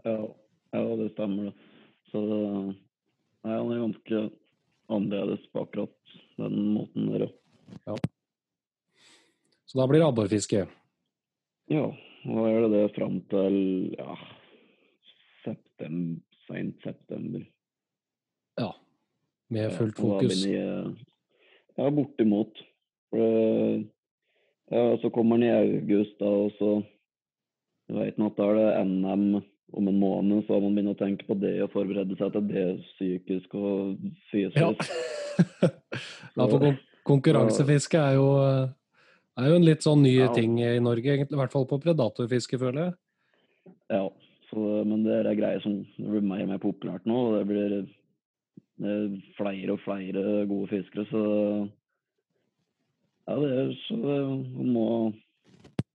[0.06, 0.20] Ja,
[0.76, 1.54] ja, det stemmer det.
[2.12, 2.42] Så det,
[3.42, 4.22] nei, han er ganske
[4.96, 7.26] annerledes på akkurat den måten der.
[7.88, 7.98] ja.
[9.66, 10.66] Så da blir det abborfiske.
[11.72, 13.56] Ja, og da gjør det det fram til
[13.98, 14.14] ja,
[15.44, 17.42] september, sent september.
[18.60, 18.70] Ja.
[19.50, 20.44] Med fullt fokus.
[20.46, 20.96] Ja, jeg-
[21.76, 22.56] Ja, bortimot.
[24.70, 26.70] Ja, så kommer den i august, da, og så
[27.92, 29.42] vet man at da er det NM
[29.76, 32.48] om en måned, så har man begynt å tenke på det og forberede seg til
[32.48, 33.98] det psykisk og
[34.32, 34.56] fysisk.
[34.56, 34.72] Ja.
[36.36, 38.26] ja, for konkurransefiske er jo,
[39.44, 40.32] er jo en litt sånn ny Ja.
[40.32, 41.36] ting i Norge, egentlig.
[41.36, 42.94] I hvert fall på predatorfiske, føler jeg.
[43.90, 44.08] Ja,
[44.50, 47.16] så, men det er greier som blir mer og mer populært nå.
[47.28, 47.76] og Det blir
[48.76, 51.22] det er flere og flere gode fiskere, så
[53.26, 54.88] ja, det er så Man må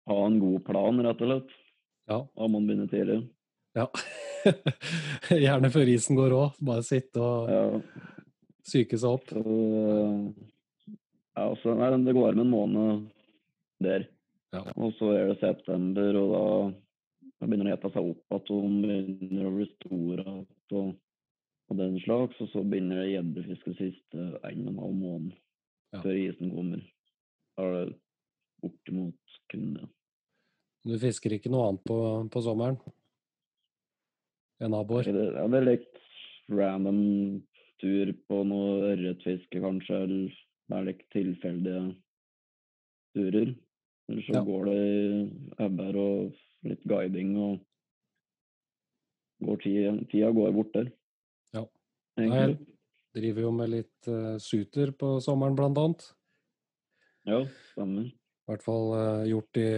[0.10, 1.52] ha en god plan, rett og slett.
[2.10, 2.18] Ja.
[2.36, 3.20] Da må man begynne tidlig.
[3.78, 3.88] ja.
[5.30, 6.56] Gjerne før isen går òg.
[6.66, 7.82] Bare sitte og Ja,
[8.66, 9.30] psyke seg opp.
[9.30, 10.34] så,
[11.38, 13.04] ja, så nei, det går med en måned
[13.86, 14.08] der.
[14.52, 14.64] Ja.
[14.76, 16.44] Og så er det september, og da,
[17.40, 20.42] da begynner det å ete seg opp at hun begynner å bli stor igjen
[20.82, 20.92] og,
[21.72, 22.42] og den slags.
[22.44, 25.40] Og så begynner det gjeddefiske siste en og en halv måned
[25.92, 26.00] Ja.
[26.00, 26.84] før isen kommer.
[27.60, 27.96] Da er det
[28.64, 29.88] bortimot kun det.
[30.88, 31.98] Du fisker ikke noe annet på,
[32.32, 32.78] på sommeren
[34.62, 35.08] enn abbor?
[35.10, 36.00] Ja, det er litt
[36.52, 37.02] random
[37.82, 41.84] tur på noe ørretfiske, kanskje, eller det er litt tilfeldige
[43.18, 43.54] turer.
[44.12, 44.44] Eller så Ja.
[44.44, 47.60] går det i abbor og litt guiding, og
[49.42, 50.90] går tida, tida går bort der.
[51.56, 51.64] Ja.
[52.20, 52.68] Egentlig.
[53.16, 56.04] Driver jo med litt uh, suter på sommeren, blant annet.
[57.28, 57.40] Ja,
[57.72, 58.10] stemmer.
[58.12, 59.70] I hvert fall uh, gjort i,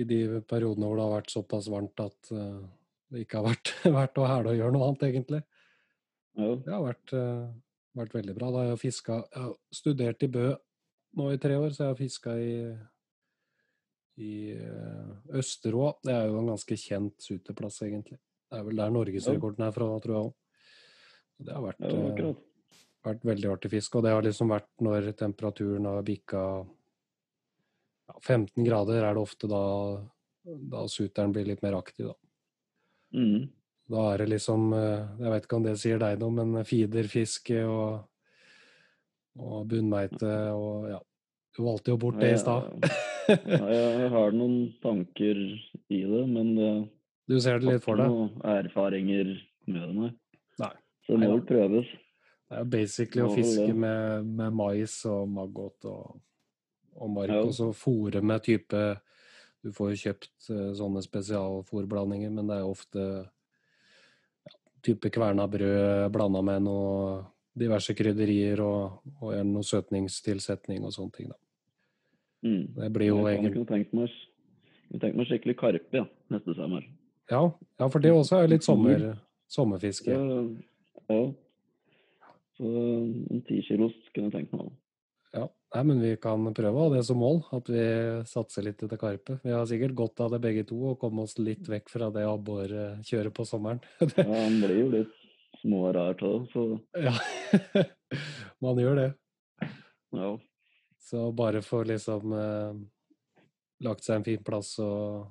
[0.00, 2.64] i de periodene hvor det har vært såpass varmt at uh,
[3.12, 5.42] det ikke har vært verdt å hæle og gjøre noe annet, egentlig.
[6.34, 7.12] Ja, Det har vært,
[7.94, 8.48] vært veldig bra.
[8.50, 10.48] Da har jeg fiska Jeg har studert i Bø
[11.14, 12.54] nå i tre år, så jeg har fiska i,
[14.20, 15.94] i eh, Østerå.
[16.04, 18.20] Det er jo en ganske kjent suteplass, egentlig.
[18.50, 20.34] Det er vel der norgesrekorden er fra, tror jeg òg.
[21.44, 22.42] Det har vært, ja eh,
[23.04, 23.98] vært veldig artig fisk.
[23.98, 29.50] Og det har liksom vært når temperaturen har bikka ja, 15 grader, er det ofte
[29.50, 29.64] da,
[30.44, 32.18] da suteren blir litt mer aktiv, da.
[33.14, 33.44] Mm.
[33.94, 37.60] Da er det liksom eh, Jeg vet ikke om det sier deg noe, men feederfiske
[37.68, 38.06] og,
[39.38, 41.02] og bunnmeite og ja.
[41.54, 42.64] Du valgte jo bort det i stad.
[42.82, 43.13] Ja, jeg,
[43.74, 45.40] jeg har noen tanker
[45.88, 46.70] i det, men det
[47.30, 48.08] Du ser det litt for deg.
[48.10, 49.30] Har ikke noe erfaringer
[49.66, 50.10] med det, nei.
[50.60, 50.72] Nei.
[51.06, 51.92] Så det må vel prøves.
[52.44, 56.18] Det er basically å fiske med, med mais og maggot og,
[57.00, 57.40] og mark, Ja.
[57.42, 58.82] og så fòre med type
[59.64, 63.04] Du får jo kjøpt eh, sånne spesialfòrblandinger, men det er jo ofte
[64.84, 67.22] type kverna brød blanda med noe
[67.56, 71.30] diverse krydderier og, og noe søtningstilsetning og sånne ting.
[71.32, 71.38] da.
[72.44, 72.64] Mm.
[72.76, 74.18] Det blir jo jeg egentlig ikke tenke meg,
[75.00, 76.04] tenkt meg skikkelig karpe ja,
[76.34, 76.84] neste sommer.
[77.32, 77.42] Ja,
[77.80, 79.10] ja, for det også er litt sommer,
[79.52, 80.12] sommerfiske.
[80.12, 80.40] Ja,
[81.08, 81.22] ja.
[82.54, 84.72] Så en tikilos kunne jeg tenkt meg.
[85.34, 87.84] Ja, Nei, men vi kan prøve å ha det som mål, at vi
[88.30, 89.40] satser litt etter karpe.
[89.42, 92.22] Vi har sikkert godt av det begge to, og komme oss litt vekk fra det
[92.30, 93.82] abborkjøret på sommeren.
[94.14, 95.16] Ja, han blir jo litt
[95.64, 96.62] små og rar til det, så
[97.02, 97.14] ja,
[98.64, 99.08] man gjør det.
[100.14, 100.34] ja.
[101.04, 102.76] Så bare få liksom eh,
[103.84, 105.26] lagt seg en fin plass og,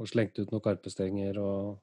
[0.00, 1.76] og slengt ut noen karpestenger og,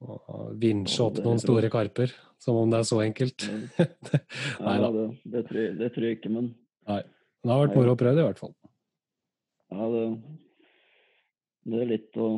[0.00, 2.14] og vinsje opp noen store store karper.
[2.40, 3.44] Som om det er så enkelt.
[4.64, 4.88] Nei da.
[4.94, 6.46] det, det, tror jeg, det tror jeg ikke, men
[6.88, 7.02] Nei,
[7.44, 8.54] Det har vært moro å prøve det, i hvert fall.
[9.70, 10.04] ja, det,
[11.68, 12.30] det er litt å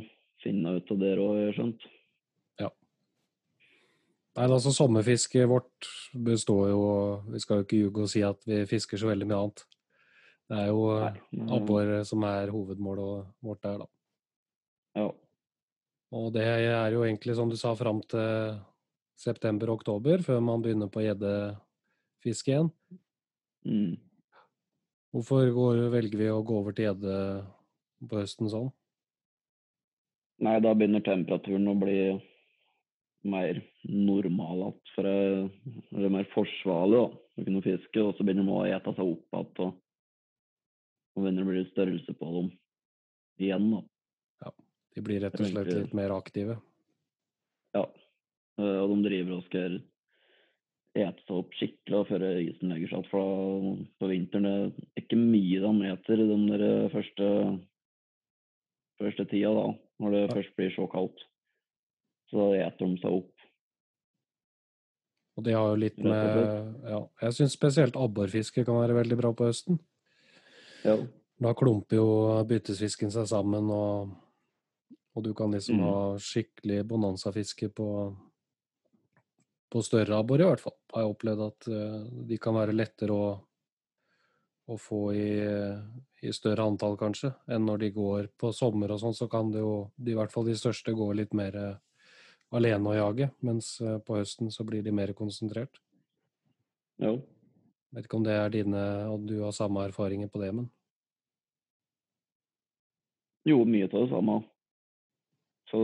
[0.43, 1.87] finne ut av det òg, har jeg skjønt.
[4.33, 6.85] Nei, altså Sommerfisket vårt består jo
[7.35, 9.65] Vi skal jo ikke ljuge og si at vi fisker så veldig mye annet.
[10.49, 10.87] Det er jo
[11.33, 11.51] mm.
[11.57, 13.91] Abbor som er hovedmålet vårt der, da.
[15.01, 15.09] Ja.
[16.13, 18.59] Og det er jo egentlig, som du sa, fram til
[19.21, 22.69] september-oktober, før man begynner på gjeddefiske igjen.
[23.65, 23.95] Mm.
[25.13, 27.17] Hvorfor går, velger vi å gå over til gjedde
[28.09, 28.69] på høsten sånn?
[30.43, 31.99] Nei, da begynner temperaturen å bli
[33.25, 34.81] mer normal igjen.
[34.95, 37.07] For det er mer forsvarlig da,
[37.39, 38.03] å kunne fiske.
[38.03, 39.55] Og så begynner de å ete seg opp igjen.
[39.67, 39.79] Og,
[41.13, 42.53] og begynner å bli størrelse på dem
[43.43, 43.71] igjen.
[43.77, 44.53] da.
[44.93, 46.59] De blir rett og slett litt mer aktive.
[47.73, 47.87] Ja.
[48.61, 49.79] Eh, Og de driver og skal
[50.93, 53.09] ete seg opp skikkelig før isen legger seg igjen.
[53.09, 56.45] For på vinteren det er ikke mye de eter den
[56.93, 57.29] første,
[59.01, 59.67] første tida, da.
[60.03, 60.35] Når det Ja.
[60.35, 61.25] først blir så kaldt.
[62.33, 63.31] Så eter de seg opp.
[65.37, 69.31] Og det har jo litt med Ja, jeg syns spesielt abborfiske kan være veldig bra
[69.37, 69.79] på høsten.
[70.85, 70.99] Ja.
[71.43, 72.09] Da klumper jo
[72.49, 74.13] byttesfisken seg sammen, og,
[75.17, 75.87] og du kan liksom Mm.
[75.87, 77.89] ha skikkelig bonanzafiske på,
[79.73, 80.77] på større abbor, i hvert fall.
[80.93, 83.31] Har jeg opplevd at eh, de kan være lettere å,
[84.69, 85.31] å få i,
[86.23, 89.65] i større antall, kanskje, enn når de går på sommer og sånn, så kan det
[89.65, 91.57] jo, de, i hvert fall de største, gå litt mer
[92.53, 95.81] alene å jage, mens eh, på høsten så blir de mer konsentrert.
[97.03, 97.17] ja.
[97.93, 100.71] Vet ikke om det er dine, og du har samme erfaringer på det, men
[103.45, 104.37] Jo, mye av det samme.
[105.69, 105.81] Så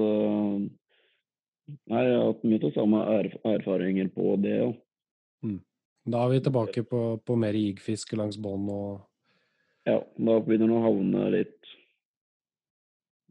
[1.69, 4.71] Nei, jeg har hatt mye av samme erf erfaringer på det, ja.
[6.09, 9.05] da er vi tilbake på, på mer jigfiske langs bånd og
[9.85, 11.75] Ja, da begynner det å havne litt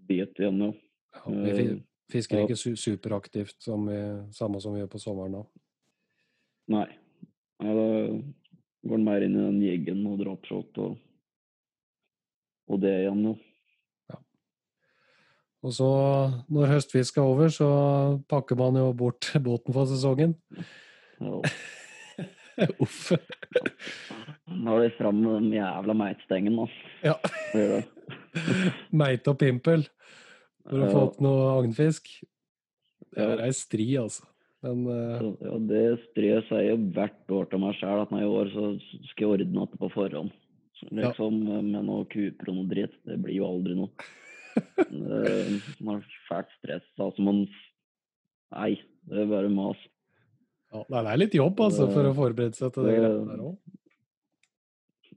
[0.10, 0.72] bit igjen, ja.
[1.18, 2.46] ja, Vi Eh, fisker ja.
[2.48, 3.98] ikke su superaktivt, som vi,
[4.36, 5.44] samme som vi gjør på sommeren da.
[6.78, 6.88] Nei.
[7.64, 7.86] Nei, da
[8.88, 10.98] går den mer inn i den jiggen og dropshot og,
[12.68, 13.36] og det igjen, ja.
[15.66, 15.88] Og så,
[16.54, 17.68] når høstfisk er over, så
[18.30, 20.38] pakker man jo bort båten for sesongen.
[21.20, 21.42] ja.
[22.82, 23.12] Uff.
[24.50, 26.64] Nå har de fram den jævla meitstengen, da.
[27.06, 27.14] Ja.
[27.54, 27.92] Meit.
[28.90, 29.86] Meite og pimpel
[30.70, 32.10] for å få opp noe agnfisk.
[33.14, 34.26] Det er ei stri, altså.
[34.66, 35.22] Men uh...
[35.42, 38.70] Ja, det strir jeg jo hvert år til meg sjøl at nei, i år så
[39.12, 40.32] skal jeg ordne det på forhånd.
[40.78, 41.10] Liksom Ja.
[41.10, 41.38] liksom
[41.72, 42.94] med noe kuper og noe dritt.
[43.06, 43.90] Det blir jo aldri noe.
[44.90, 46.86] Det- Man har fælt stress.
[47.00, 47.44] Altså man
[48.52, 48.78] Nei,
[49.10, 49.78] det er bare mas.
[50.74, 53.58] ja, det er litt jobb, altså, for å forberede seg til det Det- der òg.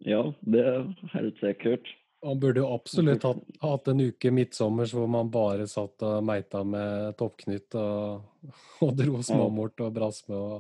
[0.01, 1.87] Ja, det er helt sikkert.
[2.21, 6.61] Man burde jo absolutt hatt, hatt en uke midtsommers hvor man bare satt og meita
[6.69, 8.27] med toppknytt og,
[8.85, 10.59] og dro småmort og brasme og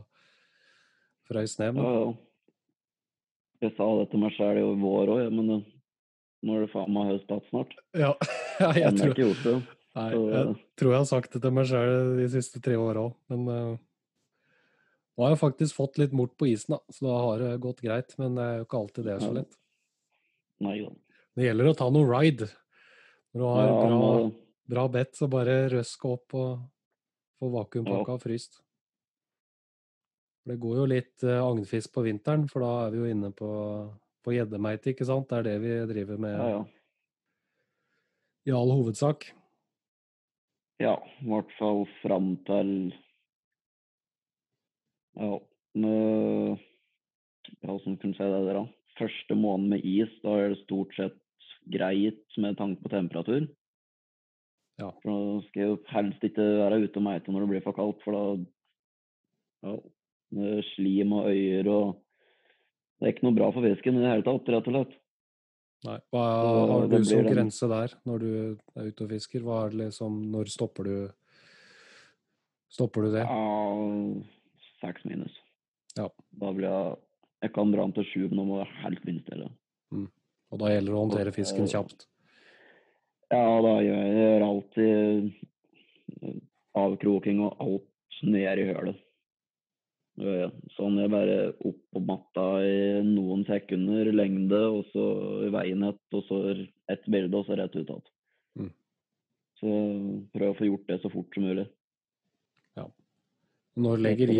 [1.28, 1.76] frøys ned.
[1.76, 2.08] Ja, Men ja.
[3.60, 7.10] Jeg sa det til meg sjøl i vår òg, men nå er det faen meg
[7.10, 7.76] høst igjen snart.
[7.92, 8.14] ja,
[8.62, 9.54] ja, jeg, tror, ikke gjort det.
[9.98, 13.18] nei, jeg tror jeg har sagt det til meg sjøl de siste tre åra òg,
[13.28, 13.74] men uh,
[15.20, 17.82] nå har jeg faktisk fått litt mort på isen, da, så da har det gått
[17.84, 18.14] greit.
[18.16, 19.58] Men det er jo ikke alltid det er så lett.
[20.64, 20.92] Nei da.
[21.40, 22.50] Det gjelder å ta noe ride.
[23.32, 24.08] Når du har Ja, bra,
[24.68, 26.50] bra bet, så bare røsk opp og
[27.40, 28.58] få vakuumpakka og fryst.
[30.44, 33.50] Det går jo litt uh, agnfisk på vinteren, for da er vi jo inne på
[34.20, 35.30] på gjeddemeite, ikke sant?
[35.30, 36.64] Det er det vi driver med Ja, ja.
[38.50, 39.30] i all hovedsak.
[40.80, 42.74] Ja, i hvert fall fram til
[45.16, 45.38] Ja,
[45.72, 46.60] med
[47.64, 48.66] Ja, hvordan kunne jeg si det der, da?
[49.00, 51.16] Første måned med is, da er det stort sett
[51.72, 53.48] greit med tanke på temperatur.
[54.80, 54.90] Ja.
[55.02, 57.76] For da skal jeg jo helst ikke være ute og meite når det blir for
[57.76, 58.24] kaldt, for da
[59.70, 59.76] Ja.
[60.76, 61.96] Slim og øyer og
[63.00, 64.90] Det er ikke noe bra for fisken i det hele tatt, rett og slett.
[65.88, 65.96] Nei.
[66.12, 66.24] Hva
[66.68, 68.32] har du som grense der, når du
[68.76, 69.40] er ute og fisker?
[69.40, 70.96] Hva er det liksom Når stopper du
[72.70, 73.24] Stopper du det?
[73.24, 73.40] Ja,
[74.82, 75.32] seks minus.
[75.96, 76.06] Ja.
[76.38, 76.98] Da blir jeg
[77.40, 79.48] Jeg kan dra den til sju, men nå må jeg helt vindstille.
[80.50, 82.06] Og da gjelder det å håndtere fisken kjapt.
[83.30, 85.30] Ja, da gjør jeg, alltid
[86.80, 88.98] avkroking og alt ned i hølet.
[90.74, 95.04] Sånn jeg bare opp på matta i noen sekunder lengde, og så
[95.46, 96.40] i veien ett, og så
[96.90, 98.08] ett bilde, og så rett ut igjen.
[98.58, 98.72] Mm.
[99.60, 99.76] Så
[100.34, 101.68] prøv å få gjort det så fort som mulig.
[103.80, 104.32] Når legger,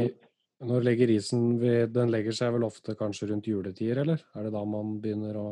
[0.67, 4.23] når legger isen ved, Den legger seg vel ofte kanskje rundt juletider, eller?
[4.35, 5.49] Er det da man begynner å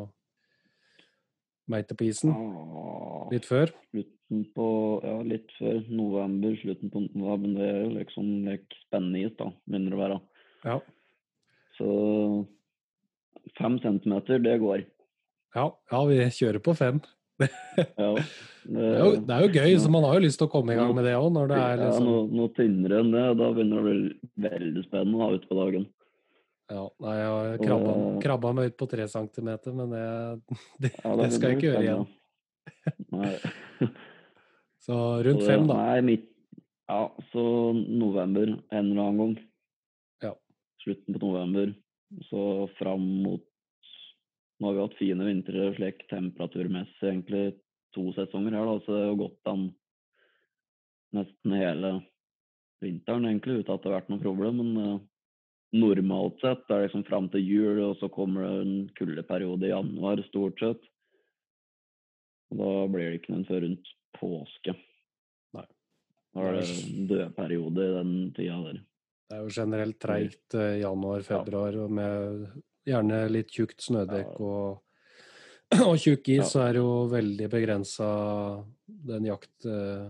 [1.71, 2.33] meite på isen?
[2.33, 3.73] Ah, Litt før?
[3.91, 4.69] Slutten på
[5.05, 6.55] Ja, litt før november.
[6.61, 7.55] Slutten på november.
[7.57, 10.19] Det er jo liksom like spennende is, da, begynner det å være.
[10.65, 10.79] Ja.
[11.79, 11.89] Så
[13.57, 14.83] fem centimeter, det går.
[15.55, 17.01] Ja, ja vi kjører på fem.
[17.95, 18.11] Ja.
[18.69, 20.75] Det er, jo, det er jo gøy, så man har jo lyst til å komme
[20.75, 21.47] i gang med det òg, Liksom...
[21.49, 23.23] det ja, noe, noe tynnere enn det.
[23.39, 25.87] Da begynner det å bli veldig spennende da, ute på dagen.
[26.69, 30.03] Ja, nei, jeg har krabba, krabba meg ut på tre centimeter, men det,
[30.85, 32.07] det, Ja, det skal jeg ikke gjøre igjen.
[33.15, 33.31] Nei.
[34.85, 35.77] Så rundt Så fem, da.
[35.81, 36.29] Nei, midt,
[36.89, 37.43] ja, så
[37.73, 39.33] november en eller annen gang.
[40.23, 40.31] Ja.
[40.81, 41.73] Slutten på november.
[42.29, 42.41] Så
[42.79, 43.45] fram mot
[44.59, 47.43] Nå har vi hatt fine vintre slik temperaturmessig egentlig
[47.95, 49.61] to sesonger her, da, så det har gått an
[51.15, 51.91] nesten hele
[52.83, 54.59] vinteren egentlig uten at det har vært noe problem.
[54.59, 54.97] Men eh,
[55.75, 59.73] normalt sett det er liksom fram til jul, og så kommer det en kuldeperiode i
[59.73, 60.81] januar stort sett.
[62.49, 64.73] Og da blir det ikke noen før rundt påske.
[65.53, 65.65] Nei.
[66.33, 68.79] Da er det en dødperiode i den tida der.
[69.29, 72.47] Det er jo generelt treigt eh, januar-februar, og med
[72.89, 74.79] gjerne litt tjukt snødekk og,
[75.85, 76.47] og tjukk is, Ja.
[76.49, 78.07] så er det jo veldig begrensa
[78.87, 80.09] den jakt, eh,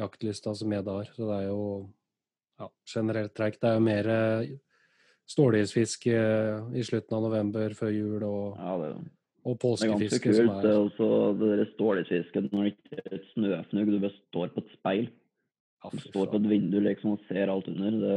[0.00, 1.12] jaktlysta som jeg har.
[1.12, 1.66] Så det er jo
[2.60, 3.60] ja, generelt treigt.
[3.62, 4.54] Det er jo mer eh,
[5.30, 6.14] stålisfiske
[6.76, 8.92] i slutten av november før jul, og, Ja, det,
[9.44, 10.36] og det er ganske kult.
[10.36, 11.08] som Det er er også
[11.40, 15.10] det der stålfisket når det ikke er et snøfnugg, du bare står på et speil.
[15.92, 17.90] Du står på et vindu liksom og ser alt under.
[18.00, 18.14] Det,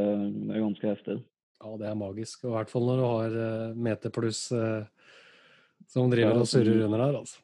[0.47, 1.17] det er ganske heftig.
[1.57, 2.45] Ja, det er magisk.
[2.45, 4.85] Og I hvert fall når du har uh, meter pluss eh,
[5.89, 7.17] som driver og surrer under her.
[7.23, 7.41] altså.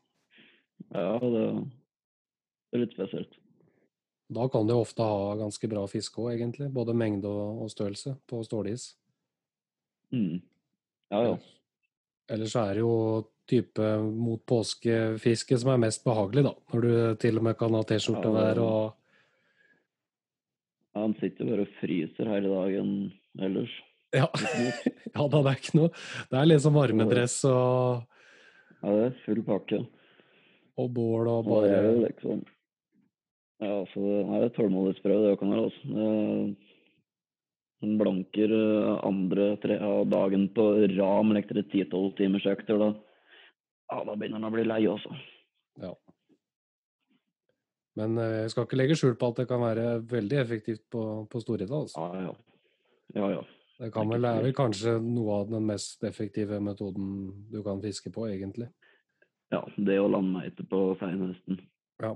[0.93, 1.43] Ja, det
[2.73, 3.35] er litt spesielt.
[4.29, 6.69] Da kan du ofte ha ganske bra fiske òg, egentlig.
[6.73, 8.93] Både mengde og, og størrelse på stålis.
[10.13, 10.41] Mm.
[11.11, 11.37] Ja, ja.
[12.33, 12.95] Ellers er det jo
[13.49, 16.53] type mot påskefiske som er mest behagelig, da.
[16.73, 18.93] Når du til og med kan ha T-skjorte Ja, og
[20.93, 22.89] Ja, Han sitter bare og fryser hele dagen
[23.41, 23.73] ellers.
[24.13, 24.27] Ja.
[25.15, 25.89] ja da, det er ikke noe
[26.29, 28.03] Det er liksom varmedress og,
[28.83, 29.79] Ja, det er full pakke.
[30.77, 32.43] og bål og Og det er jo bare liksom
[33.63, 35.65] Ja, så det er et tålmodighetsprøve, det kan være.
[35.69, 36.71] Altså.
[37.83, 42.79] Den blanker eh, andre tre av dagen på rad med lektere 10-12 timers økter.
[42.79, 42.93] Da,
[43.91, 45.11] ja, da begynner han å bli lei også.
[47.99, 51.03] Men eh, jeg skal ikke legge skjul på at det kan være veldig effektivt på,
[51.29, 51.83] på Storhetta.
[51.83, 52.07] Altså.
[52.07, 52.33] Ja, ja.
[53.13, 53.43] Ja, ja.
[53.83, 57.07] Det kan vel, er vel kanskje noe av den mest effektive metoden
[57.51, 58.69] du kan fiske på, egentlig.
[59.51, 61.59] ja det å lande etterpå seinhøsten.
[62.01, 62.13] Ja.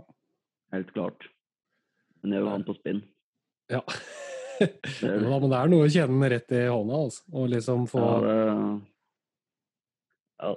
[0.73, 1.27] Helt klart.
[2.23, 3.01] Men jeg er jo den på spinn.
[3.71, 3.81] Ja.
[4.61, 5.27] er det.
[5.27, 7.23] da, men det er noe å kjenne rett i hånda, altså.
[7.33, 8.47] Og liksom få Ja, det
[10.39, 10.55] Ja.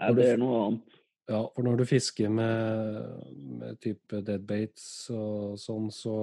[0.00, 0.96] ja, det er noe annet.
[1.30, 3.28] Ja, for når du fisker med,
[3.60, 6.16] med type deadbaits og sånn, så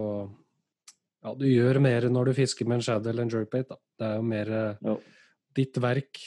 [1.23, 3.77] Ja, du gjør mer når du fisker med en shadow eller en jerkbait, da.
[3.97, 4.51] Det er jo mer
[4.83, 4.97] Ja.
[5.57, 6.19] ditt verk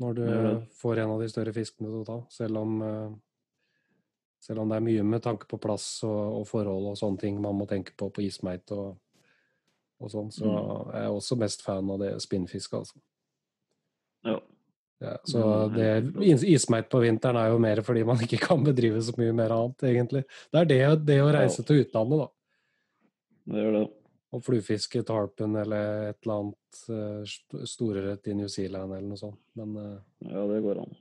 [0.00, 2.24] når du Det er får en av de større fiskene du tar.
[2.30, 3.10] Selv om, eh,
[4.40, 7.40] selv om det er mye med tanke på plass og, og forhold og sånne ting
[7.40, 8.96] man må tenke på på ismeit og,
[10.00, 10.94] og sånn, så Mm.
[10.94, 13.00] er jeg også mest fan av det spinnfisket, altså.
[14.24, 14.38] Ja.
[15.00, 15.90] Ja, så det,
[16.28, 19.48] is- ismeit på vinteren er jo mer fordi man ikke kan bedrive så mye mer
[19.54, 20.24] annet, egentlig.
[20.52, 21.66] Det er det, det å reise Ja.
[21.70, 22.28] til utlandet, da.
[23.50, 23.86] Det gjør det.
[24.32, 29.16] Og fluefiske tarpen eller et eller annet eh, st- storere til New Zealand eller noe
[29.18, 29.40] sånt.
[29.56, 29.96] Men eh,
[30.30, 30.92] Ja, det går an.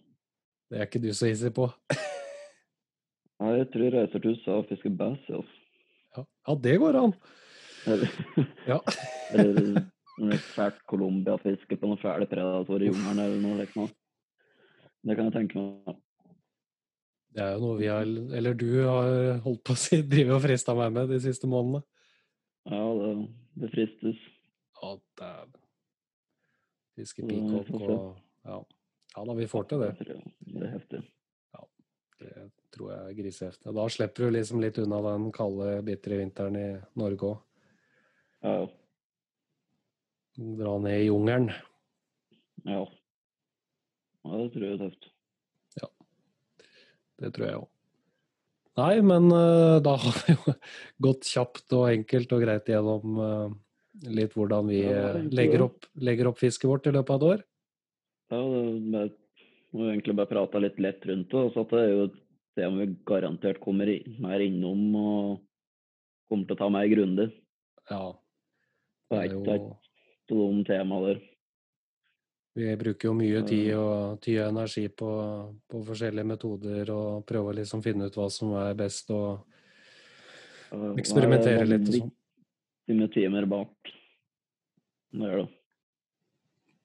[0.71, 1.67] det er ikke du så hissig på.
[3.39, 5.21] Nei, jeg tror jeg reiser til USA og fisker bass.
[5.31, 5.39] Ja.
[6.17, 7.15] Ja, ja det går an.
[8.67, 8.79] Ja.
[9.33, 9.85] eller
[10.19, 13.95] noe fælt Colombia-fiske på noen fæle predatorer i jungelen eller noe slikt.
[15.07, 15.99] Det kan jeg tenke meg.
[17.29, 18.09] Det er jo noe vi har,
[18.39, 21.85] eller du har holdt på å si, drevet og frista meg med de siste månedene.
[22.69, 23.11] Ja, det,
[23.61, 24.25] det fristes.
[24.81, 25.55] Ja, dæven.
[26.99, 27.93] Fiske peacock og
[28.43, 28.57] ja.
[29.15, 29.93] ja da, vi får til det.
[30.01, 31.03] Det er heftig.
[33.09, 33.55] Er.
[33.73, 36.67] Da slipper du liksom litt unna den kalde, bitre vinteren i
[36.99, 37.39] Norge òg.
[38.45, 38.67] Ja, ja.
[40.59, 41.49] Dra ned i jungelen.
[42.63, 42.85] ja.
[44.19, 45.07] Ja, det tror jeg er tøft.
[45.79, 45.87] Ja.
[47.23, 47.67] Det tror jeg òg.
[48.79, 50.53] Nei, men uh, da har vi jo
[51.07, 53.47] gått kjapt og enkelt og greit gjennom uh,
[54.05, 57.41] litt hvordan vi eh, legger opp, legger opp fisket vårt i løpet av et år.
[58.29, 59.09] Ja, det er
[59.75, 61.45] må egentlig bare prate litt lett rundt det.
[61.53, 62.17] Så det er jo et
[62.59, 63.89] se om vi garantert kommer
[64.19, 65.39] mer innom og
[66.29, 67.31] kommer til å ta mer grundig
[67.89, 68.03] Ja.
[69.09, 69.41] Det er jo,
[70.29, 71.21] de temaene der.
[72.53, 75.11] vi bruker jo mye tid og, tid og energi på,
[75.65, 79.47] på forskjellige metoder og prøver å liksom finne ut hva som er best og
[80.99, 82.11] eksperimentere litt og sånn.
[82.89, 83.93] Time timer bak.
[85.13, 85.49] Det gjør det.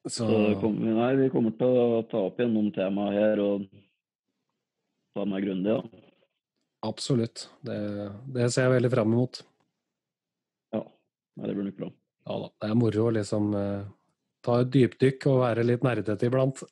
[0.04, 3.64] Så Så kom, nei, vi kommer til å ta opp igjen noen temaer her og
[5.14, 6.04] ta meg grundig, ja.
[6.86, 7.48] absolutt.
[7.64, 7.78] Det,
[8.34, 9.42] det ser jeg veldig fram imot.
[10.74, 10.82] ja.
[11.38, 11.90] Nei, det blir nok bra.
[12.24, 12.50] Ja da.
[12.60, 13.88] Det er moro å liksom eh,
[14.44, 16.62] ta et dypdykk og være litt nerdete iblant.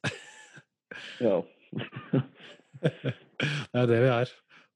[1.22, 1.38] Ja.
[2.82, 4.32] det er det vi er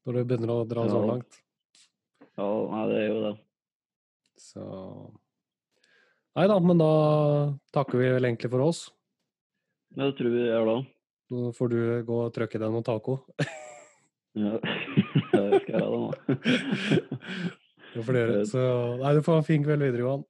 [0.07, 1.39] når du begynner å dra så langt.
[2.39, 3.37] ja, nei, det er jo det.
[4.37, 4.67] Så
[6.37, 6.91] Nei da, men da
[7.73, 8.81] takker vi vel egentlig for oss.
[9.97, 10.75] Det tror vi gjør da.
[11.35, 13.19] Nå får du gå og trykke deg noen taco.
[14.37, 14.53] Ja.
[15.33, 16.11] det skal jeg gjøre nå.
[17.97, 18.41] Det får du gjøre.
[18.51, 18.65] Så
[19.01, 20.25] nei, du får ha en fin kveld videre, Johan.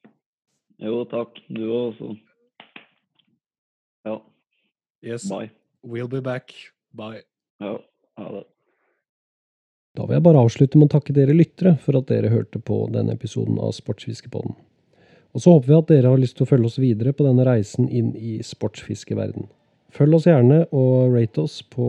[0.87, 1.41] Jo, takk.
[1.53, 2.13] Du også.
[4.07, 4.19] Ja,
[5.03, 5.29] Yes.
[5.31, 5.51] bye.
[5.85, 6.53] We'll be back.
[6.97, 7.23] Bye.
[7.61, 7.77] Ja,
[8.19, 8.45] ha det.
[9.97, 12.83] Da vil jeg bare avslutte med å takke dere lyttere for at dere hørte på
[12.93, 14.57] denne episoden av Sportsfiskepodden.
[15.37, 17.45] Og så håper vi at dere har lyst til å følge oss videre på denne
[17.49, 19.49] reisen inn i sportsfiskeverden.
[19.97, 21.87] Følg oss gjerne og rate oss på,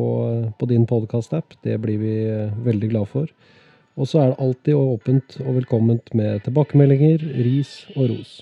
[0.56, 1.58] på din podkast-app.
[1.66, 3.32] Det blir vi eh, veldig glad for.
[3.98, 8.38] Og så er det alltid åpent og velkomment med tilbakemeldinger, ris og ros.